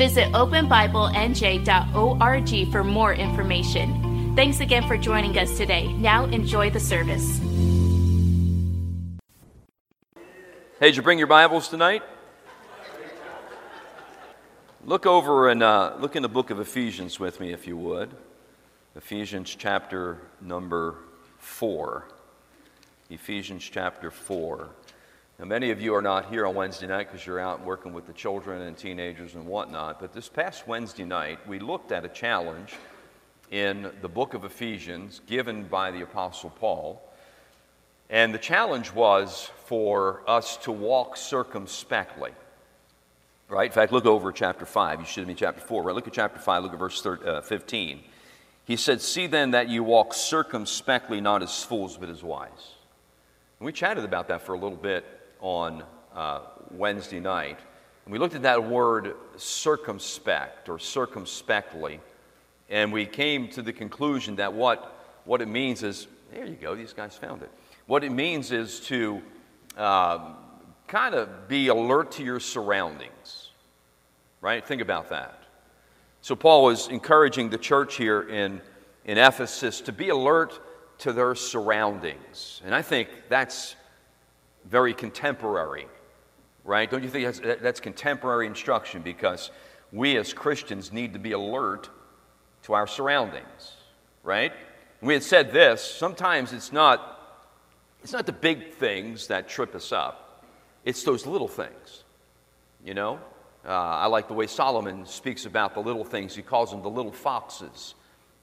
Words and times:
Visit 0.00 0.32
openbiblenj.org 0.32 2.72
for 2.72 2.82
more 2.82 3.12
information. 3.12 4.34
Thanks 4.34 4.60
again 4.60 4.88
for 4.88 4.96
joining 4.96 5.36
us 5.36 5.58
today. 5.58 5.92
Now 5.92 6.24
enjoy 6.24 6.70
the 6.70 6.80
service. 6.80 7.38
Hey, 10.78 10.86
did 10.86 10.96
you 10.96 11.02
bring 11.02 11.18
your 11.18 11.26
Bibles 11.26 11.68
tonight? 11.68 12.02
Look 14.86 15.04
over 15.04 15.50
and 15.50 15.62
uh, 15.62 15.96
look 16.00 16.16
in 16.16 16.22
the 16.22 16.30
book 16.30 16.48
of 16.48 16.60
Ephesians 16.60 17.20
with 17.20 17.38
me, 17.38 17.52
if 17.52 17.66
you 17.66 17.76
would. 17.76 18.08
Ephesians 18.96 19.54
chapter 19.54 20.16
number 20.40 20.94
4. 21.40 22.06
Ephesians 23.10 23.68
chapter 23.70 24.10
4. 24.10 24.66
Now, 25.40 25.46
many 25.46 25.70
of 25.70 25.80
you 25.80 25.94
are 25.94 26.02
not 26.02 26.28
here 26.28 26.46
on 26.46 26.54
Wednesday 26.54 26.86
night 26.86 27.10
because 27.10 27.26
you're 27.26 27.40
out 27.40 27.64
working 27.64 27.94
with 27.94 28.06
the 28.06 28.12
children 28.12 28.60
and 28.60 28.76
teenagers 28.76 29.36
and 29.36 29.46
whatnot. 29.46 29.98
But 29.98 30.12
this 30.12 30.28
past 30.28 30.68
Wednesday 30.68 31.06
night, 31.06 31.38
we 31.48 31.58
looked 31.58 31.92
at 31.92 32.04
a 32.04 32.10
challenge 32.10 32.74
in 33.50 33.90
the 34.02 34.08
book 34.08 34.34
of 34.34 34.44
Ephesians 34.44 35.22
given 35.26 35.64
by 35.64 35.92
the 35.92 36.02
Apostle 36.02 36.50
Paul. 36.50 37.02
And 38.10 38.34
the 38.34 38.38
challenge 38.38 38.92
was 38.92 39.50
for 39.64 40.22
us 40.26 40.58
to 40.58 40.72
walk 40.72 41.16
circumspectly. 41.16 42.32
Right? 43.48 43.70
In 43.70 43.72
fact, 43.72 43.92
look 43.92 44.04
over 44.04 44.32
chapter 44.32 44.66
5. 44.66 45.00
You 45.00 45.06
should 45.06 45.26
be 45.26 45.34
chapter 45.34 45.62
4. 45.62 45.84
Right? 45.84 45.94
Look 45.94 46.06
at 46.06 46.12
chapter 46.12 46.38
5, 46.38 46.64
look 46.64 46.74
at 46.74 46.78
verse 46.78 47.00
13, 47.00 47.26
uh, 47.26 47.40
15. 47.40 48.00
He 48.66 48.76
said, 48.76 49.00
See 49.00 49.26
then 49.26 49.52
that 49.52 49.70
you 49.70 49.84
walk 49.84 50.12
circumspectly, 50.12 51.22
not 51.22 51.42
as 51.42 51.64
fools, 51.64 51.96
but 51.96 52.10
as 52.10 52.22
wise. 52.22 52.74
And 53.58 53.64
we 53.64 53.72
chatted 53.72 54.04
about 54.04 54.28
that 54.28 54.42
for 54.42 54.52
a 54.52 54.58
little 54.58 54.76
bit 54.76 55.16
on 55.40 55.82
uh, 56.14 56.40
Wednesday 56.70 57.20
night. 57.20 57.58
And 58.04 58.12
we 58.12 58.18
looked 58.18 58.34
at 58.34 58.42
that 58.42 58.64
word 58.64 59.14
circumspect 59.36 60.68
or 60.68 60.78
circumspectly, 60.78 62.00
and 62.68 62.92
we 62.92 63.06
came 63.06 63.48
to 63.50 63.62
the 63.62 63.72
conclusion 63.72 64.36
that 64.36 64.52
what, 64.52 65.20
what 65.24 65.40
it 65.40 65.48
means 65.48 65.82
is 65.82 66.06
there 66.32 66.46
you 66.46 66.56
go, 66.56 66.74
these 66.74 66.92
guys 66.92 67.16
found 67.16 67.42
it. 67.42 67.50
What 67.86 68.04
it 68.04 68.12
means 68.12 68.52
is 68.52 68.80
to 68.80 69.20
um, 69.76 70.36
kind 70.86 71.14
of 71.14 71.48
be 71.48 71.68
alert 71.68 72.12
to 72.12 72.24
your 72.24 72.40
surroundings, 72.40 73.50
right? 74.40 74.64
Think 74.64 74.80
about 74.80 75.08
that. 75.10 75.42
So, 76.22 76.36
Paul 76.36 76.64
was 76.64 76.88
encouraging 76.88 77.50
the 77.50 77.58
church 77.58 77.96
here 77.96 78.22
in, 78.22 78.60
in 79.06 79.18
Ephesus 79.18 79.80
to 79.82 79.92
be 79.92 80.10
alert 80.10 80.60
to 80.98 81.12
their 81.12 81.34
surroundings. 81.34 82.60
And 82.64 82.74
I 82.74 82.82
think 82.82 83.08
that's 83.28 83.74
very 84.64 84.94
contemporary, 84.94 85.86
right? 86.64 86.90
Don't 86.90 87.02
you 87.02 87.10
think 87.10 87.24
that's, 87.24 87.60
that's 87.60 87.80
contemporary 87.80 88.46
instruction? 88.46 89.02
Because 89.02 89.50
we 89.92 90.16
as 90.16 90.32
Christians 90.32 90.92
need 90.92 91.12
to 91.12 91.18
be 91.18 91.32
alert 91.32 91.88
to 92.62 92.74
our 92.74 92.86
surroundings, 92.86 93.76
right? 94.22 94.52
We 95.00 95.14
had 95.14 95.22
said 95.22 95.52
this 95.52 95.82
sometimes 95.82 96.52
it's 96.52 96.72
not, 96.72 97.46
it's 98.02 98.12
not 98.12 98.26
the 98.26 98.32
big 98.32 98.74
things 98.74 99.28
that 99.28 99.48
trip 99.48 99.74
us 99.74 99.92
up, 99.92 100.44
it's 100.84 101.02
those 101.04 101.26
little 101.26 101.48
things, 101.48 102.04
you 102.84 102.94
know? 102.94 103.20
Uh, 103.64 103.72
I 103.72 104.06
like 104.06 104.26
the 104.28 104.34
way 104.34 104.46
Solomon 104.46 105.04
speaks 105.04 105.44
about 105.44 105.74
the 105.74 105.80
little 105.80 106.04
things. 106.04 106.34
He 106.34 106.40
calls 106.40 106.70
them 106.70 106.82
the 106.82 106.88
little 106.88 107.12
foxes 107.12 107.94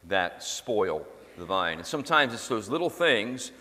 that 0.07 0.43
spoil 0.43 1.07
the 1.37 1.45
vine. 1.45 1.79
And 1.79 1.87
sometimes 1.87 2.33
it's 2.33 2.47
those 2.47 2.69
little 2.69 2.89
things 2.89 3.51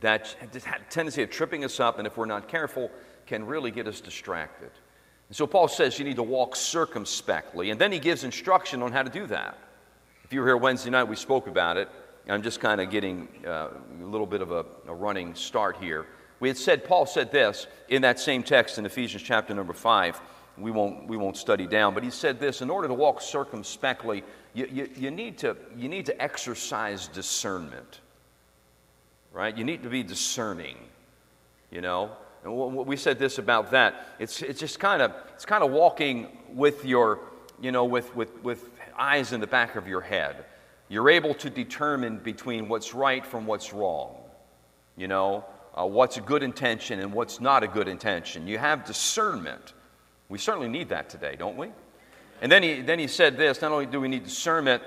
that 0.00 0.36
have 0.64 0.80
a 0.80 0.90
tendency 0.90 1.22
of 1.22 1.30
tripping 1.30 1.64
us 1.64 1.80
up, 1.80 1.98
and 1.98 2.06
if 2.06 2.16
we're 2.16 2.26
not 2.26 2.48
careful, 2.48 2.90
can 3.26 3.44
really 3.44 3.70
get 3.70 3.86
us 3.86 4.00
distracted. 4.00 4.70
And 5.28 5.36
so 5.36 5.46
Paul 5.46 5.68
says 5.68 5.98
you 5.98 6.04
need 6.04 6.16
to 6.16 6.22
walk 6.22 6.54
circumspectly, 6.56 7.70
and 7.70 7.80
then 7.80 7.92
he 7.92 7.98
gives 7.98 8.24
instruction 8.24 8.82
on 8.82 8.92
how 8.92 9.02
to 9.02 9.10
do 9.10 9.26
that. 9.26 9.58
If 10.24 10.32
you 10.32 10.40
were 10.40 10.46
here 10.46 10.56
Wednesday 10.56 10.90
night, 10.90 11.04
we 11.04 11.16
spoke 11.16 11.46
about 11.46 11.76
it. 11.76 11.88
I'm 12.28 12.42
just 12.42 12.60
kind 12.60 12.80
of 12.80 12.90
getting 12.90 13.28
uh, 13.46 13.68
a 14.00 14.04
little 14.04 14.26
bit 14.26 14.42
of 14.42 14.50
a, 14.50 14.66
a 14.88 14.94
running 14.94 15.34
start 15.34 15.76
here. 15.76 16.06
We 16.40 16.48
had 16.48 16.58
said, 16.58 16.84
Paul 16.84 17.06
said 17.06 17.30
this 17.30 17.66
in 17.88 18.02
that 18.02 18.18
same 18.18 18.42
text 18.42 18.78
in 18.78 18.86
Ephesians 18.86 19.22
chapter 19.22 19.54
number 19.54 19.72
5. 19.72 20.20
We 20.58 20.70
won't, 20.70 21.06
we 21.06 21.16
won't 21.16 21.36
study 21.36 21.66
down, 21.66 21.94
but 21.94 22.02
he 22.02 22.10
said 22.10 22.40
this 22.40 22.62
in 22.62 22.70
order 22.70 22.88
to 22.88 22.94
walk 22.94 23.20
circumspectly, 23.20 24.24
you, 24.54 24.66
you, 24.70 24.90
you, 24.96 25.10
need, 25.10 25.38
to, 25.38 25.56
you 25.76 25.88
need 25.88 26.06
to 26.06 26.22
exercise 26.22 27.08
discernment 27.08 28.00
right? 29.36 29.56
You 29.56 29.64
need 29.64 29.82
to 29.82 29.90
be 29.90 30.02
discerning, 30.02 30.78
you 31.70 31.82
know? 31.82 32.10
And 32.42 32.74
we 32.74 32.96
said 32.96 33.18
this 33.18 33.36
about 33.36 33.72
that. 33.72 34.06
It's, 34.18 34.40
it's 34.40 34.58
just 34.58 34.80
kind 34.80 35.02
of, 35.02 35.12
it's 35.34 35.44
kind 35.44 35.62
of 35.62 35.70
walking 35.70 36.28
with 36.54 36.86
your, 36.86 37.20
you 37.60 37.70
know, 37.70 37.84
with, 37.84 38.16
with, 38.16 38.42
with 38.42 38.66
eyes 38.98 39.34
in 39.34 39.40
the 39.40 39.46
back 39.46 39.76
of 39.76 39.86
your 39.86 40.00
head. 40.00 40.46
You're 40.88 41.10
able 41.10 41.34
to 41.34 41.50
determine 41.50 42.16
between 42.18 42.66
what's 42.66 42.94
right 42.94 43.26
from 43.26 43.46
what's 43.46 43.74
wrong, 43.74 44.16
you 44.96 45.06
know? 45.06 45.44
Uh, 45.78 45.84
what's 45.84 46.16
a 46.16 46.22
good 46.22 46.42
intention 46.42 47.00
and 47.00 47.12
what's 47.12 47.38
not 47.38 47.62
a 47.62 47.68
good 47.68 47.88
intention. 47.88 48.46
You 48.46 48.56
have 48.56 48.86
discernment. 48.86 49.74
We 50.30 50.38
certainly 50.38 50.68
need 50.68 50.88
that 50.88 51.10
today, 51.10 51.36
don't 51.36 51.58
we? 51.58 51.68
And 52.40 52.50
then 52.50 52.62
he, 52.62 52.80
then 52.80 52.98
he 52.98 53.06
said 53.06 53.36
this 53.36 53.60
not 53.60 53.70
only 53.70 53.84
do 53.84 54.00
we 54.00 54.08
need 54.08 54.24
discernment, 54.24 54.82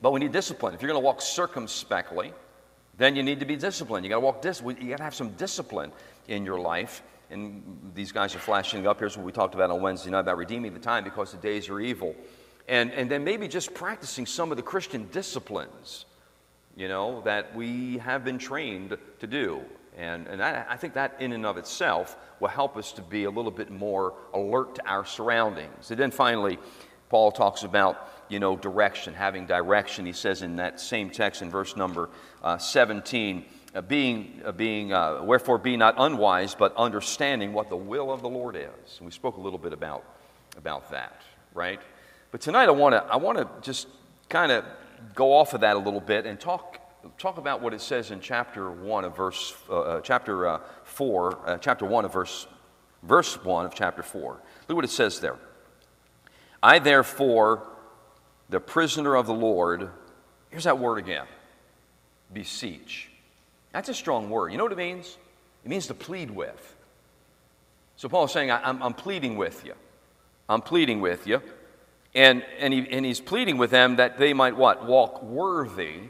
but 0.00 0.12
we 0.12 0.20
need 0.20 0.30
discipline. 0.30 0.74
If 0.74 0.82
you're 0.82 0.90
going 0.92 1.02
to 1.02 1.04
walk 1.04 1.20
circumspectly, 1.20 2.32
then 3.00 3.16
you 3.16 3.22
need 3.22 3.40
to 3.40 3.46
be 3.46 3.56
disciplined. 3.56 4.04
You 4.04 4.10
got 4.10 4.16
to 4.16 4.20
walk 4.20 4.44
You 4.44 4.90
got 4.90 4.98
to 4.98 5.04
have 5.04 5.14
some 5.14 5.30
discipline 5.30 5.90
in 6.28 6.44
your 6.44 6.60
life. 6.60 7.02
And 7.30 7.92
these 7.94 8.12
guys 8.12 8.34
are 8.34 8.40
flashing 8.40 8.86
up. 8.86 8.98
Here's 8.98 9.16
what 9.16 9.24
we 9.24 9.32
talked 9.32 9.54
about 9.54 9.70
on 9.70 9.80
Wednesday 9.80 10.10
night 10.10 10.20
about 10.20 10.36
redeeming 10.36 10.74
the 10.74 10.80
time 10.80 11.04
because 11.04 11.32
the 11.32 11.38
days 11.38 11.70
are 11.70 11.80
evil. 11.80 12.14
And, 12.68 12.92
and 12.92 13.10
then 13.10 13.24
maybe 13.24 13.48
just 13.48 13.72
practicing 13.72 14.26
some 14.26 14.50
of 14.50 14.58
the 14.58 14.62
Christian 14.62 15.08
disciplines, 15.12 16.04
you 16.76 16.88
know, 16.88 17.22
that 17.22 17.56
we 17.56 17.98
have 17.98 18.22
been 18.22 18.38
trained 18.38 18.98
to 19.20 19.26
do. 19.26 19.62
And, 19.96 20.26
and 20.26 20.42
I, 20.42 20.66
I 20.68 20.76
think 20.76 20.92
that 20.94 21.16
in 21.20 21.32
and 21.32 21.46
of 21.46 21.56
itself 21.56 22.16
will 22.38 22.48
help 22.48 22.76
us 22.76 22.92
to 22.92 23.02
be 23.02 23.24
a 23.24 23.30
little 23.30 23.50
bit 23.50 23.70
more 23.70 24.12
alert 24.34 24.74
to 24.74 24.86
our 24.86 25.06
surroundings. 25.06 25.90
And 25.90 25.98
then 25.98 26.10
finally, 26.10 26.58
Paul 27.10 27.32
talks 27.32 27.64
about, 27.64 28.08
you 28.28 28.38
know, 28.38 28.56
direction, 28.56 29.14
having 29.14 29.44
direction. 29.44 30.06
He 30.06 30.12
says 30.12 30.42
in 30.42 30.56
that 30.56 30.80
same 30.80 31.10
text 31.10 31.42
in 31.42 31.50
verse 31.50 31.76
number 31.76 32.08
uh, 32.42 32.56
17, 32.56 33.44
uh, 33.74 33.80
being, 33.82 34.40
uh, 34.44 34.52
being 34.52 34.92
uh, 34.92 35.20
wherefore 35.22 35.58
be 35.58 35.76
not 35.76 35.96
unwise, 35.98 36.54
but 36.54 36.74
understanding 36.76 37.52
what 37.52 37.68
the 37.68 37.76
will 37.76 38.12
of 38.12 38.22
the 38.22 38.28
Lord 38.28 38.54
is. 38.54 38.98
And 38.98 39.06
we 39.06 39.10
spoke 39.10 39.36
a 39.36 39.40
little 39.40 39.58
bit 39.58 39.72
about, 39.72 40.04
about 40.56 40.88
that, 40.92 41.20
right? 41.52 41.80
But 42.30 42.40
tonight 42.40 42.68
I 42.68 42.72
want 42.72 42.94
to 42.94 43.02
I 43.02 43.16
wanna 43.16 43.50
just 43.60 43.88
kind 44.28 44.52
of 44.52 44.64
go 45.16 45.32
off 45.32 45.52
of 45.52 45.62
that 45.62 45.74
a 45.74 45.80
little 45.80 46.00
bit 46.00 46.26
and 46.26 46.38
talk, 46.38 46.78
talk 47.18 47.38
about 47.38 47.60
what 47.60 47.74
it 47.74 47.80
says 47.80 48.12
in 48.12 48.20
chapter 48.20 48.70
1 48.70 49.04
of 49.04 49.16
verse, 49.16 49.56
uh, 49.68 49.80
uh, 49.80 50.00
chapter 50.00 50.60
4, 50.84 51.58
chapter 51.60 51.84
1 51.86 52.04
of 52.04 52.12
verse, 52.12 52.46
verse 53.02 53.42
1 53.42 53.66
of 53.66 53.74
chapter 53.74 54.04
4. 54.04 54.40
Look 54.68 54.76
what 54.76 54.84
it 54.84 54.90
says 54.90 55.18
there. 55.18 55.38
I, 56.62 56.78
therefore, 56.78 57.66
the 58.48 58.60
prisoner 58.60 59.14
of 59.14 59.26
the 59.26 59.34
Lord, 59.34 59.88
here's 60.50 60.64
that 60.64 60.78
word 60.78 60.98
again 60.98 61.26
beseech. 62.32 63.10
That's 63.72 63.88
a 63.88 63.94
strong 63.94 64.30
word. 64.30 64.52
You 64.52 64.58
know 64.58 64.64
what 64.64 64.72
it 64.72 64.78
means? 64.78 65.16
It 65.64 65.68
means 65.68 65.86
to 65.88 65.94
plead 65.94 66.30
with. 66.30 66.76
So 67.96 68.08
Paul 68.08 68.24
is 68.24 68.32
saying, 68.32 68.50
I'm, 68.50 68.82
I'm 68.82 68.94
pleading 68.94 69.36
with 69.36 69.64
you. 69.64 69.74
I'm 70.48 70.62
pleading 70.62 71.00
with 71.00 71.26
you. 71.26 71.42
And, 72.14 72.44
and, 72.58 72.72
he, 72.72 72.88
and 72.90 73.04
he's 73.04 73.20
pleading 73.20 73.58
with 73.58 73.70
them 73.70 73.96
that 73.96 74.18
they 74.18 74.32
might 74.32 74.56
what? 74.56 74.84
Walk 74.84 75.22
worthy 75.22 76.08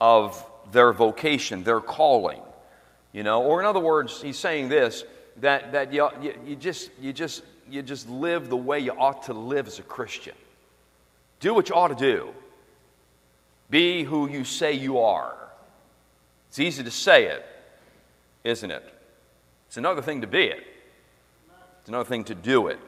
of 0.00 0.44
their 0.72 0.92
vocation, 0.92 1.62
their 1.62 1.80
calling. 1.80 2.40
You 3.12 3.22
know, 3.22 3.42
or 3.42 3.60
in 3.60 3.66
other 3.66 3.80
words, 3.80 4.22
he's 4.22 4.38
saying 4.38 4.68
this 4.68 5.04
that, 5.38 5.72
that 5.72 5.92
you, 5.92 6.08
you, 6.20 6.34
you, 6.46 6.56
just, 6.56 6.90
you 7.00 7.12
just 7.12 7.42
you 7.72 7.82
just 7.82 8.08
live 8.08 8.50
the 8.50 8.56
way 8.56 8.78
you 8.78 8.92
ought 8.92 9.22
to 9.24 9.32
live 9.32 9.66
as 9.66 9.78
a 9.78 9.82
Christian. 9.82 10.34
Do 11.40 11.54
what 11.54 11.70
you 11.70 11.74
ought 11.74 11.88
to 11.88 11.94
do. 11.94 12.28
Be 13.70 14.04
who 14.04 14.28
you 14.28 14.44
say 14.44 14.74
you 14.74 14.98
are. 14.98 15.34
It's 16.50 16.58
easy 16.58 16.84
to 16.84 16.90
say 16.90 17.24
it, 17.24 17.46
isn't 18.44 18.70
it? 18.70 18.84
It's 19.68 19.78
another 19.78 20.02
thing 20.02 20.20
to 20.20 20.26
be 20.26 20.44
it, 20.44 20.66
it's 21.80 21.88
another 21.88 22.08
thing 22.08 22.24
to 22.24 22.34
do 22.34 22.68
it. 22.68 22.78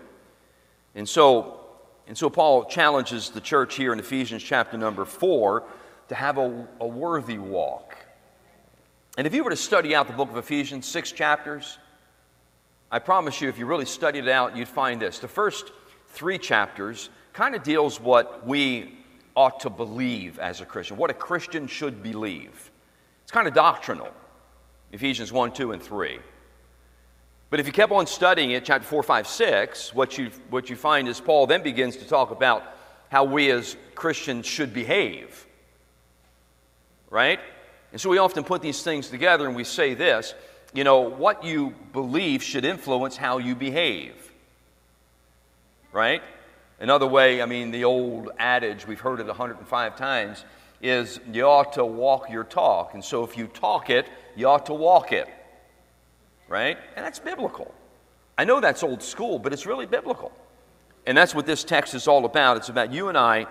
And 0.95 1.09
so, 1.09 1.61
And 2.07 2.17
so 2.17 2.29
Paul 2.29 2.67
challenges 2.67 3.31
the 3.31 3.41
church 3.41 3.77
here 3.77 3.93
in 3.95 3.99
Ephesians 3.99 4.43
chapter 4.43 4.77
number 4.77 5.07
4 5.07 5.65
to 6.09 6.15
have 6.15 6.37
a, 6.37 6.69
a 6.79 6.87
worthy 6.87 7.39
walk. 7.39 7.97
And 9.17 9.27
if 9.27 9.35
you 9.35 9.43
were 9.43 9.51
to 9.51 9.57
study 9.57 9.95
out 9.95 10.09
the 10.09 10.13
book 10.13 10.29
of 10.29 10.37
Ephesians, 10.37 10.87
six 10.87 11.11
chapters, 11.11 11.79
I 12.94 13.00
promise 13.00 13.41
you, 13.41 13.49
if 13.49 13.58
you 13.58 13.67
really 13.67 13.87
studied 13.87 14.29
it 14.29 14.31
out, 14.31 14.56
you'd 14.56 14.69
find 14.69 15.02
this. 15.02 15.19
The 15.19 15.26
first 15.26 15.73
three 16.11 16.38
chapters 16.38 17.11
kind 17.32 17.56
of 17.56 17.64
deals 17.64 17.99
what 17.99 18.46
we 18.46 18.96
ought 19.35 19.58
to 19.58 19.69
believe 19.69 20.38
as 20.38 20.61
a 20.61 20.64
Christian, 20.64 20.96
what 20.96 21.11
a 21.11 21.14
Christian 21.14 21.67
should 21.67 22.05
believe. 22.05 22.70
It's 23.25 23.32
kind 23.32 23.49
of 23.49 23.55
doctrinal. 23.55 24.12
Ephesians 24.93 25.32
1, 25.32 25.55
2, 25.55 25.73
and 25.73 25.82
3. 25.82 26.20
But 27.50 27.58
if 27.58 27.67
you 27.67 27.73
kept 27.73 27.91
on 27.91 28.06
studying 28.06 28.52
it, 28.52 28.64
chapter 28.64 28.87
4, 28.87 29.02
5, 29.02 29.26
6, 29.26 29.93
what 29.93 30.17
you, 30.17 30.31
what 30.49 30.70
you 30.70 30.76
find 30.76 31.08
is 31.08 31.20
Paul 31.20 31.49
then 31.49 31.64
begins 31.64 31.96
to 31.96 32.06
talk 32.06 32.31
about 32.31 32.62
how 33.11 33.25
we 33.25 33.50
as 33.50 33.76
Christians 33.96 34.46
should 34.46 34.73
behave. 34.73 35.49
Right? 37.11 37.41
And 37.91 38.00
so 38.00 38.08
we 38.08 38.19
often 38.19 38.44
put 38.44 38.62
these 38.62 38.85
things 38.85 39.08
together 39.08 39.49
and 39.49 39.56
we 39.56 39.64
say 39.64 39.94
this 39.94 40.32
you 40.75 40.85
know, 40.85 41.00
what 41.00 41.44
you 41.44 41.73
believe 41.93 42.43
should 42.43 42.65
influence 42.65 43.17
how 43.17 43.38
you 43.38 43.55
behave. 43.55 44.15
Right? 45.93 46.23
Another 46.81 47.06
way, 47.06 47.41
I 47.41 47.47
mean, 47.47 47.71
the 47.71 47.85
old 47.85 48.31
adage, 48.38 48.87
we've 48.87 49.00
heard 49.00 49.21
it 49.21 49.26
105 49.26 49.97
times, 49.97 50.44
is 50.82 51.21
you 51.32 51.44
ought 51.44 51.75
to 51.75 51.85
walk 51.85 52.29
your 52.29 52.44
talk. 52.44 52.94
And 52.94 53.03
so 53.03 53.25
if 53.25 53.38
you 53.38 53.47
talk 53.47 53.88
it, 53.88 54.06
you 54.35 54.49
ought 54.49 54.67
to 54.67 54.75
walk 54.75 55.12
it. 55.12 55.29
Right? 56.49 56.77
And 56.97 57.06
that's 57.06 57.20
biblical. 57.20 57.73
I 58.37 58.44
know 58.44 58.61
that's 58.61 58.82
old 58.82 59.03
school, 59.03 59.38
but 59.38 59.53
it's 59.53 59.67
really 59.67 59.87
biblical. 59.87 60.32
And 61.06 61.17
that's 61.17 61.35
what 61.35 61.47
this 61.47 61.62
text 61.62 61.94
is 61.94 62.09
all 62.09 62.25
about. 62.25 62.56
It's 62.56 62.69
about 62.69 62.93
you 62.93 63.09
and 63.09 63.17
I 63.17 63.47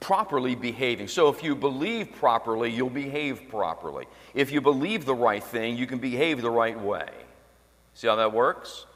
properly 0.00 0.54
behaving. 0.54 1.08
So 1.08 1.28
if 1.28 1.42
you 1.42 1.54
believe 1.54 2.12
properly, 2.12 2.70
you'll 2.70 2.90
behave 2.90 3.48
properly. 3.48 4.06
If 4.34 4.52
you 4.52 4.60
believe 4.60 5.04
the 5.04 5.14
right 5.14 5.42
thing, 5.42 5.76
you 5.76 5.86
can 5.86 5.98
behave 5.98 6.42
the 6.42 6.50
right 6.50 6.78
way. 6.78 7.08
See 7.94 8.06
how 8.06 8.16
that 8.16 8.32
works? 8.32 8.86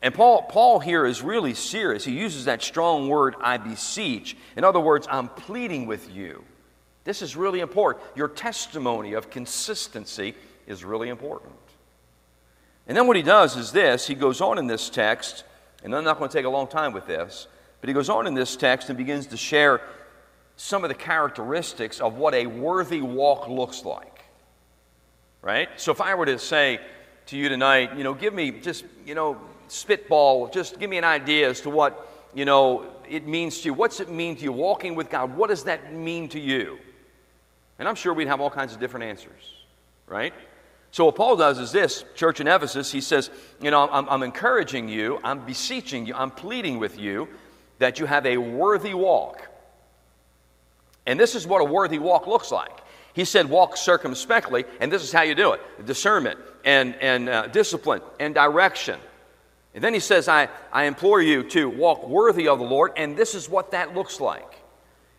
And 0.00 0.14
Paul, 0.14 0.42
Paul 0.42 0.78
here 0.78 1.04
is 1.04 1.22
really 1.22 1.54
serious. 1.54 2.04
He 2.04 2.12
uses 2.12 2.44
that 2.44 2.62
strong 2.62 3.08
word, 3.08 3.34
I 3.40 3.56
beseech. 3.56 4.36
In 4.56 4.62
other 4.62 4.78
words, 4.78 5.08
I'm 5.10 5.28
pleading 5.28 5.86
with 5.86 6.14
you. 6.14 6.44
This 7.02 7.20
is 7.20 7.36
really 7.36 7.60
important. 7.60 8.04
Your 8.14 8.28
testimony 8.28 9.14
of 9.14 9.30
consistency 9.30 10.34
is 10.66 10.84
really 10.84 11.08
important. 11.08 11.54
And 12.86 12.96
then 12.96 13.06
what 13.06 13.16
he 13.16 13.22
does 13.22 13.56
is 13.56 13.72
this 13.72 14.06
he 14.06 14.14
goes 14.14 14.40
on 14.40 14.58
in 14.58 14.66
this 14.66 14.88
text, 14.88 15.44
and 15.82 15.94
I'm 15.94 16.04
not 16.04 16.18
going 16.18 16.30
to 16.30 16.36
take 16.36 16.46
a 16.46 16.50
long 16.50 16.68
time 16.68 16.92
with 16.92 17.06
this, 17.06 17.48
but 17.80 17.88
he 17.88 17.94
goes 17.94 18.08
on 18.08 18.26
in 18.26 18.34
this 18.34 18.56
text 18.56 18.88
and 18.88 18.96
begins 18.96 19.26
to 19.28 19.36
share 19.36 19.80
some 20.58 20.82
of 20.84 20.88
the 20.88 20.94
characteristics 20.94 22.00
of 22.00 22.16
what 22.16 22.34
a 22.34 22.46
worthy 22.46 23.00
walk 23.00 23.48
looks 23.48 23.84
like. 23.84 24.24
Right? 25.40 25.68
So 25.76 25.92
if 25.92 26.00
I 26.00 26.16
were 26.16 26.26
to 26.26 26.38
say 26.38 26.80
to 27.26 27.36
you 27.36 27.48
tonight, 27.48 27.96
you 27.96 28.02
know, 28.02 28.12
give 28.12 28.34
me 28.34 28.50
just, 28.50 28.84
you 29.06 29.14
know, 29.14 29.40
spitball, 29.68 30.48
just 30.48 30.80
give 30.80 30.90
me 30.90 30.98
an 30.98 31.04
idea 31.04 31.48
as 31.48 31.60
to 31.60 31.70
what, 31.70 32.08
you 32.34 32.44
know, 32.44 32.86
it 33.08 33.24
means 33.26 33.60
to 33.60 33.66
you. 33.66 33.74
What's 33.74 34.00
it 34.00 34.10
mean 34.10 34.34
to 34.36 34.42
you 34.42 34.52
walking 34.52 34.96
with 34.96 35.10
God? 35.10 35.36
What 35.36 35.48
does 35.48 35.62
that 35.64 35.94
mean 35.94 36.28
to 36.30 36.40
you? 36.40 36.78
And 37.78 37.86
I'm 37.86 37.94
sure 37.94 38.12
we'd 38.12 38.26
have 38.26 38.40
all 38.40 38.50
kinds 38.50 38.74
of 38.74 38.80
different 38.80 39.04
answers, 39.04 39.54
right? 40.08 40.34
So 40.90 41.04
what 41.04 41.14
Paul 41.14 41.36
does 41.36 41.60
is 41.60 41.70
this, 41.70 42.04
church 42.16 42.40
in 42.40 42.48
Ephesus, 42.48 42.90
he 42.90 43.00
says, 43.00 43.30
you 43.60 43.70
know, 43.70 43.88
I'm, 43.88 44.08
I'm 44.08 44.24
encouraging 44.24 44.88
you, 44.88 45.20
I'm 45.22 45.46
beseeching 45.46 46.04
you, 46.04 46.14
I'm 46.16 46.32
pleading 46.32 46.80
with 46.80 46.98
you 46.98 47.28
that 47.78 48.00
you 48.00 48.06
have 48.06 48.26
a 48.26 48.38
worthy 48.38 48.94
walk 48.94 49.47
and 51.08 51.18
this 51.18 51.34
is 51.34 51.46
what 51.46 51.62
a 51.62 51.64
worthy 51.64 51.98
walk 51.98 52.26
looks 52.26 52.52
like. 52.52 52.82
He 53.14 53.24
said, 53.24 53.48
walk 53.48 53.76
circumspectly, 53.78 54.64
and 54.78 54.92
this 54.92 55.02
is 55.02 55.10
how 55.10 55.22
you 55.22 55.34
do 55.34 55.54
it 55.54 55.86
discernment 55.86 56.38
and, 56.64 56.94
and 56.96 57.28
uh, 57.28 57.46
discipline 57.48 58.02
and 58.20 58.34
direction. 58.34 59.00
And 59.74 59.82
then 59.82 59.94
he 59.94 60.00
says, 60.00 60.28
I, 60.28 60.48
I 60.70 60.84
implore 60.84 61.22
you 61.22 61.42
to 61.50 61.68
walk 61.68 62.06
worthy 62.06 62.46
of 62.46 62.58
the 62.58 62.64
Lord, 62.64 62.92
and 62.96 63.16
this 63.16 63.34
is 63.34 63.48
what 63.48 63.70
that 63.70 63.94
looks 63.94 64.20
like. 64.20 64.60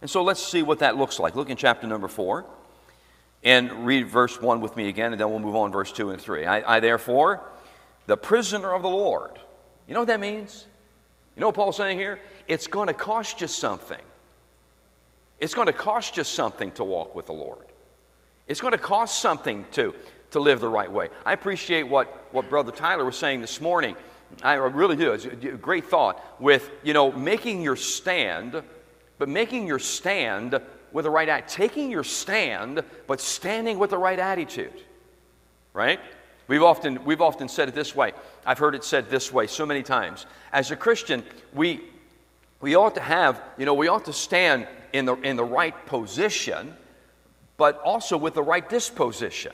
And 0.01 0.09
so 0.09 0.24
let's 0.24 0.41
see 0.41 0.62
what 0.62 0.80
that 0.80 0.95
looks 0.95 1.19
like. 1.19 1.36
Look 1.36 1.50
in 1.50 1.57
chapter 1.57 1.88
number 1.88 2.07
4 2.07 2.45
and 3.44 3.85
read 3.85 4.07
verse 4.07 4.39
1 4.39 4.62
with 4.62 4.77
me 4.77 4.89
again, 4.89 5.12
and 5.12 5.19
then 5.19 5.30
we'll 5.30 5.39
move 5.39 5.56
on 5.56 5.71
verse 5.71 5.92
2 5.92 6.12
and 6.12 6.21
3. 6.21 6.45
I, 6.45 6.75
I 6.75 6.80
therefore, 6.80 7.42
the 8.06 8.15
prisoner 8.15 8.74
of 8.74 8.83
the 8.83 8.89
Lord. 8.89 9.39
You 9.88 9.95
know 9.95 10.01
what 10.01 10.07
that 10.07 10.19
means? 10.19 10.68
You 11.35 11.42
know 11.42 11.47
what 11.47 11.56
Paul's 11.56 11.77
saying 11.77 11.97
here? 11.97 12.19
It's 12.47 12.68
going 12.68 12.88
to 12.88 12.94
cost 12.94 13.42
you 13.42 13.47
something. 13.47 13.97
It's 15.39 15.53
going 15.53 15.68
to 15.68 15.74
cost 15.74 16.18
you 16.18 16.24
something 16.24 16.71
to 16.74 16.83
walk 16.83 17.15
with 17.15 17.27
the 17.27 17.33
Lord. 17.33 17.65
It's 18.47 18.62
going 18.62 18.74
to 18.74 18.77
cost 18.77 19.21
something 19.21 19.65
to, 19.71 19.94
to 20.31 20.39
live 20.39 20.59
the 20.59 20.69
right 20.69 20.91
way. 20.91 21.09
I 21.25 21.33
appreciate 21.33 21.83
what, 21.83 22.07
what 22.31 22.50
Brother 22.50 22.71
Tyler 22.71 23.06
was 23.06 23.18
saying 23.18 23.41
this 23.41 23.62
morning. 23.62 23.95
I 24.44 24.56
really 24.56 24.95
do. 24.95 25.13
It's 25.13 25.25
a 25.25 25.57
great 25.57 25.86
thought 25.86 26.24
with, 26.41 26.69
you 26.83 26.94
know, 26.94 27.12
making 27.12 27.62
your 27.62 27.75
stand, 27.75 28.62
but 29.18 29.30
making 29.30 29.65
your 29.65 29.80
stand 29.80 30.59
with 30.91 31.06
the 31.06 31.09
right 31.09 31.30
act, 31.30 31.51
taking 31.51 31.89
your 31.89 32.03
stand, 32.03 32.83
but 33.07 33.21
standing 33.21 33.80
with 33.80 33.92
the 33.92 33.97
right 33.97 34.19
attitude. 34.19 34.83
Right? 35.74 36.00
We've 36.47 36.63
often, 36.63 37.06
we've 37.06 37.21
often 37.21 37.47
said 37.47 37.69
it 37.69 37.75
this 37.75 37.95
way. 37.95 38.13
I've 38.45 38.57
heard 38.57 38.74
it 38.74 38.83
said 38.83 39.09
this 39.09 39.31
way 39.31 39.45
so 39.45 39.65
many 39.65 39.83
times. 39.83 40.25
As 40.51 40.71
a 40.71 40.75
Christian, 40.75 41.24
we, 41.53 41.81
we 42.61 42.75
ought 42.75 42.95
to 42.95 43.01
have, 43.01 43.41
you 43.57 43.65
know, 43.65 43.73
we 43.73 43.88
ought 43.88 44.06
to 44.06 44.13
stand 44.13 44.67
in 44.91 45.06
the, 45.06 45.15
in 45.15 45.35
the 45.35 45.44
right 45.44 45.85
position, 45.85 46.75
but 47.57 47.79
also 47.81 48.17
with 48.17 48.33
the 48.33 48.44
right 48.44 48.67
disposition. 48.67 49.53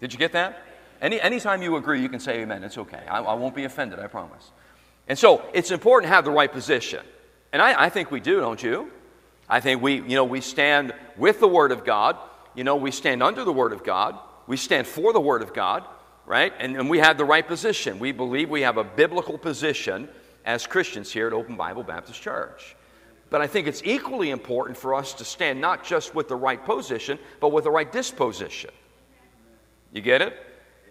Did 0.00 0.12
you 0.12 0.18
get 0.18 0.32
that? 0.32 0.62
Any, 1.00 1.20
anytime 1.20 1.62
you 1.62 1.76
agree, 1.76 2.00
you 2.00 2.08
can 2.08 2.20
say 2.20 2.40
amen. 2.40 2.64
It's 2.64 2.78
okay. 2.78 3.02
I, 3.08 3.20
I 3.20 3.34
won't 3.34 3.54
be 3.54 3.64
offended, 3.64 3.98
I 3.98 4.06
promise. 4.06 4.50
And 5.08 5.18
so 5.18 5.44
it's 5.52 5.70
important 5.70 6.10
to 6.10 6.14
have 6.14 6.24
the 6.24 6.30
right 6.30 6.50
position. 6.50 7.04
And 7.52 7.60
I, 7.60 7.84
I 7.84 7.88
think 7.88 8.10
we 8.10 8.20
do, 8.20 8.40
don't 8.40 8.62
you? 8.62 8.90
I 9.48 9.60
think 9.60 9.82
we, 9.82 9.94
you 9.94 10.14
know, 10.14 10.24
we 10.24 10.40
stand 10.40 10.92
with 11.16 11.40
the 11.40 11.48
Word 11.48 11.72
of 11.72 11.84
God. 11.84 12.16
You 12.54 12.64
know, 12.64 12.76
we 12.76 12.90
stand 12.90 13.22
under 13.22 13.44
the 13.44 13.52
Word 13.52 13.72
of 13.72 13.82
God. 13.82 14.18
We 14.46 14.56
stand 14.56 14.86
for 14.86 15.12
the 15.12 15.20
Word 15.20 15.42
of 15.42 15.52
God, 15.52 15.84
right? 16.26 16.52
And, 16.58 16.76
and 16.76 16.88
we 16.88 16.98
have 16.98 17.18
the 17.18 17.24
right 17.24 17.46
position. 17.46 17.98
We 17.98 18.12
believe 18.12 18.48
we 18.48 18.62
have 18.62 18.76
a 18.76 18.84
biblical 18.84 19.38
position 19.38 20.08
as 20.44 20.66
Christians 20.66 21.12
here 21.12 21.26
at 21.26 21.32
Open 21.32 21.56
Bible 21.56 21.82
Baptist 21.82 22.20
Church. 22.20 22.76
But 23.30 23.40
I 23.40 23.46
think 23.46 23.66
it's 23.68 23.82
equally 23.84 24.30
important 24.30 24.76
for 24.76 24.94
us 24.94 25.14
to 25.14 25.24
stand 25.24 25.60
not 25.60 25.84
just 25.84 26.14
with 26.14 26.28
the 26.28 26.36
right 26.36 26.64
position, 26.64 27.18
but 27.38 27.52
with 27.52 27.64
the 27.64 27.70
right 27.70 27.90
disposition. 27.90 28.70
You 29.92 30.02
get 30.02 30.20
it? 30.20 30.36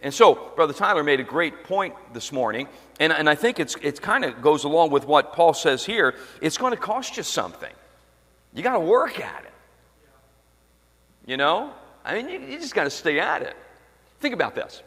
And 0.01 0.13
so, 0.13 0.51
Brother 0.55 0.73
Tyler 0.73 1.03
made 1.03 1.19
a 1.19 1.23
great 1.23 1.65
point 1.65 1.93
this 2.13 2.31
morning, 2.31 2.69
and, 3.01 3.11
and 3.11 3.29
I 3.29 3.35
think 3.35 3.59
it's, 3.59 3.75
it 3.81 4.01
kind 4.01 4.23
of 4.23 4.41
goes 4.41 4.63
along 4.63 4.91
with 4.91 5.05
what 5.05 5.33
Paul 5.33 5.53
says 5.53 5.85
here. 5.85 6.15
It's 6.41 6.57
going 6.57 6.71
to 6.71 6.79
cost 6.79 7.17
you 7.17 7.23
something. 7.23 7.73
You 8.53 8.63
got 8.63 8.73
to 8.73 8.79
work 8.79 9.19
at 9.19 9.43
it. 9.43 9.51
You 11.25 11.35
know? 11.35 11.73
I 12.05 12.15
mean, 12.15 12.29
you, 12.29 12.39
you 12.39 12.59
just 12.59 12.73
got 12.73 12.85
to 12.85 12.89
stay 12.89 13.19
at 13.19 13.41
it. 13.41 13.57
Think 14.21 14.33
about 14.33 14.55
this. 14.55 14.81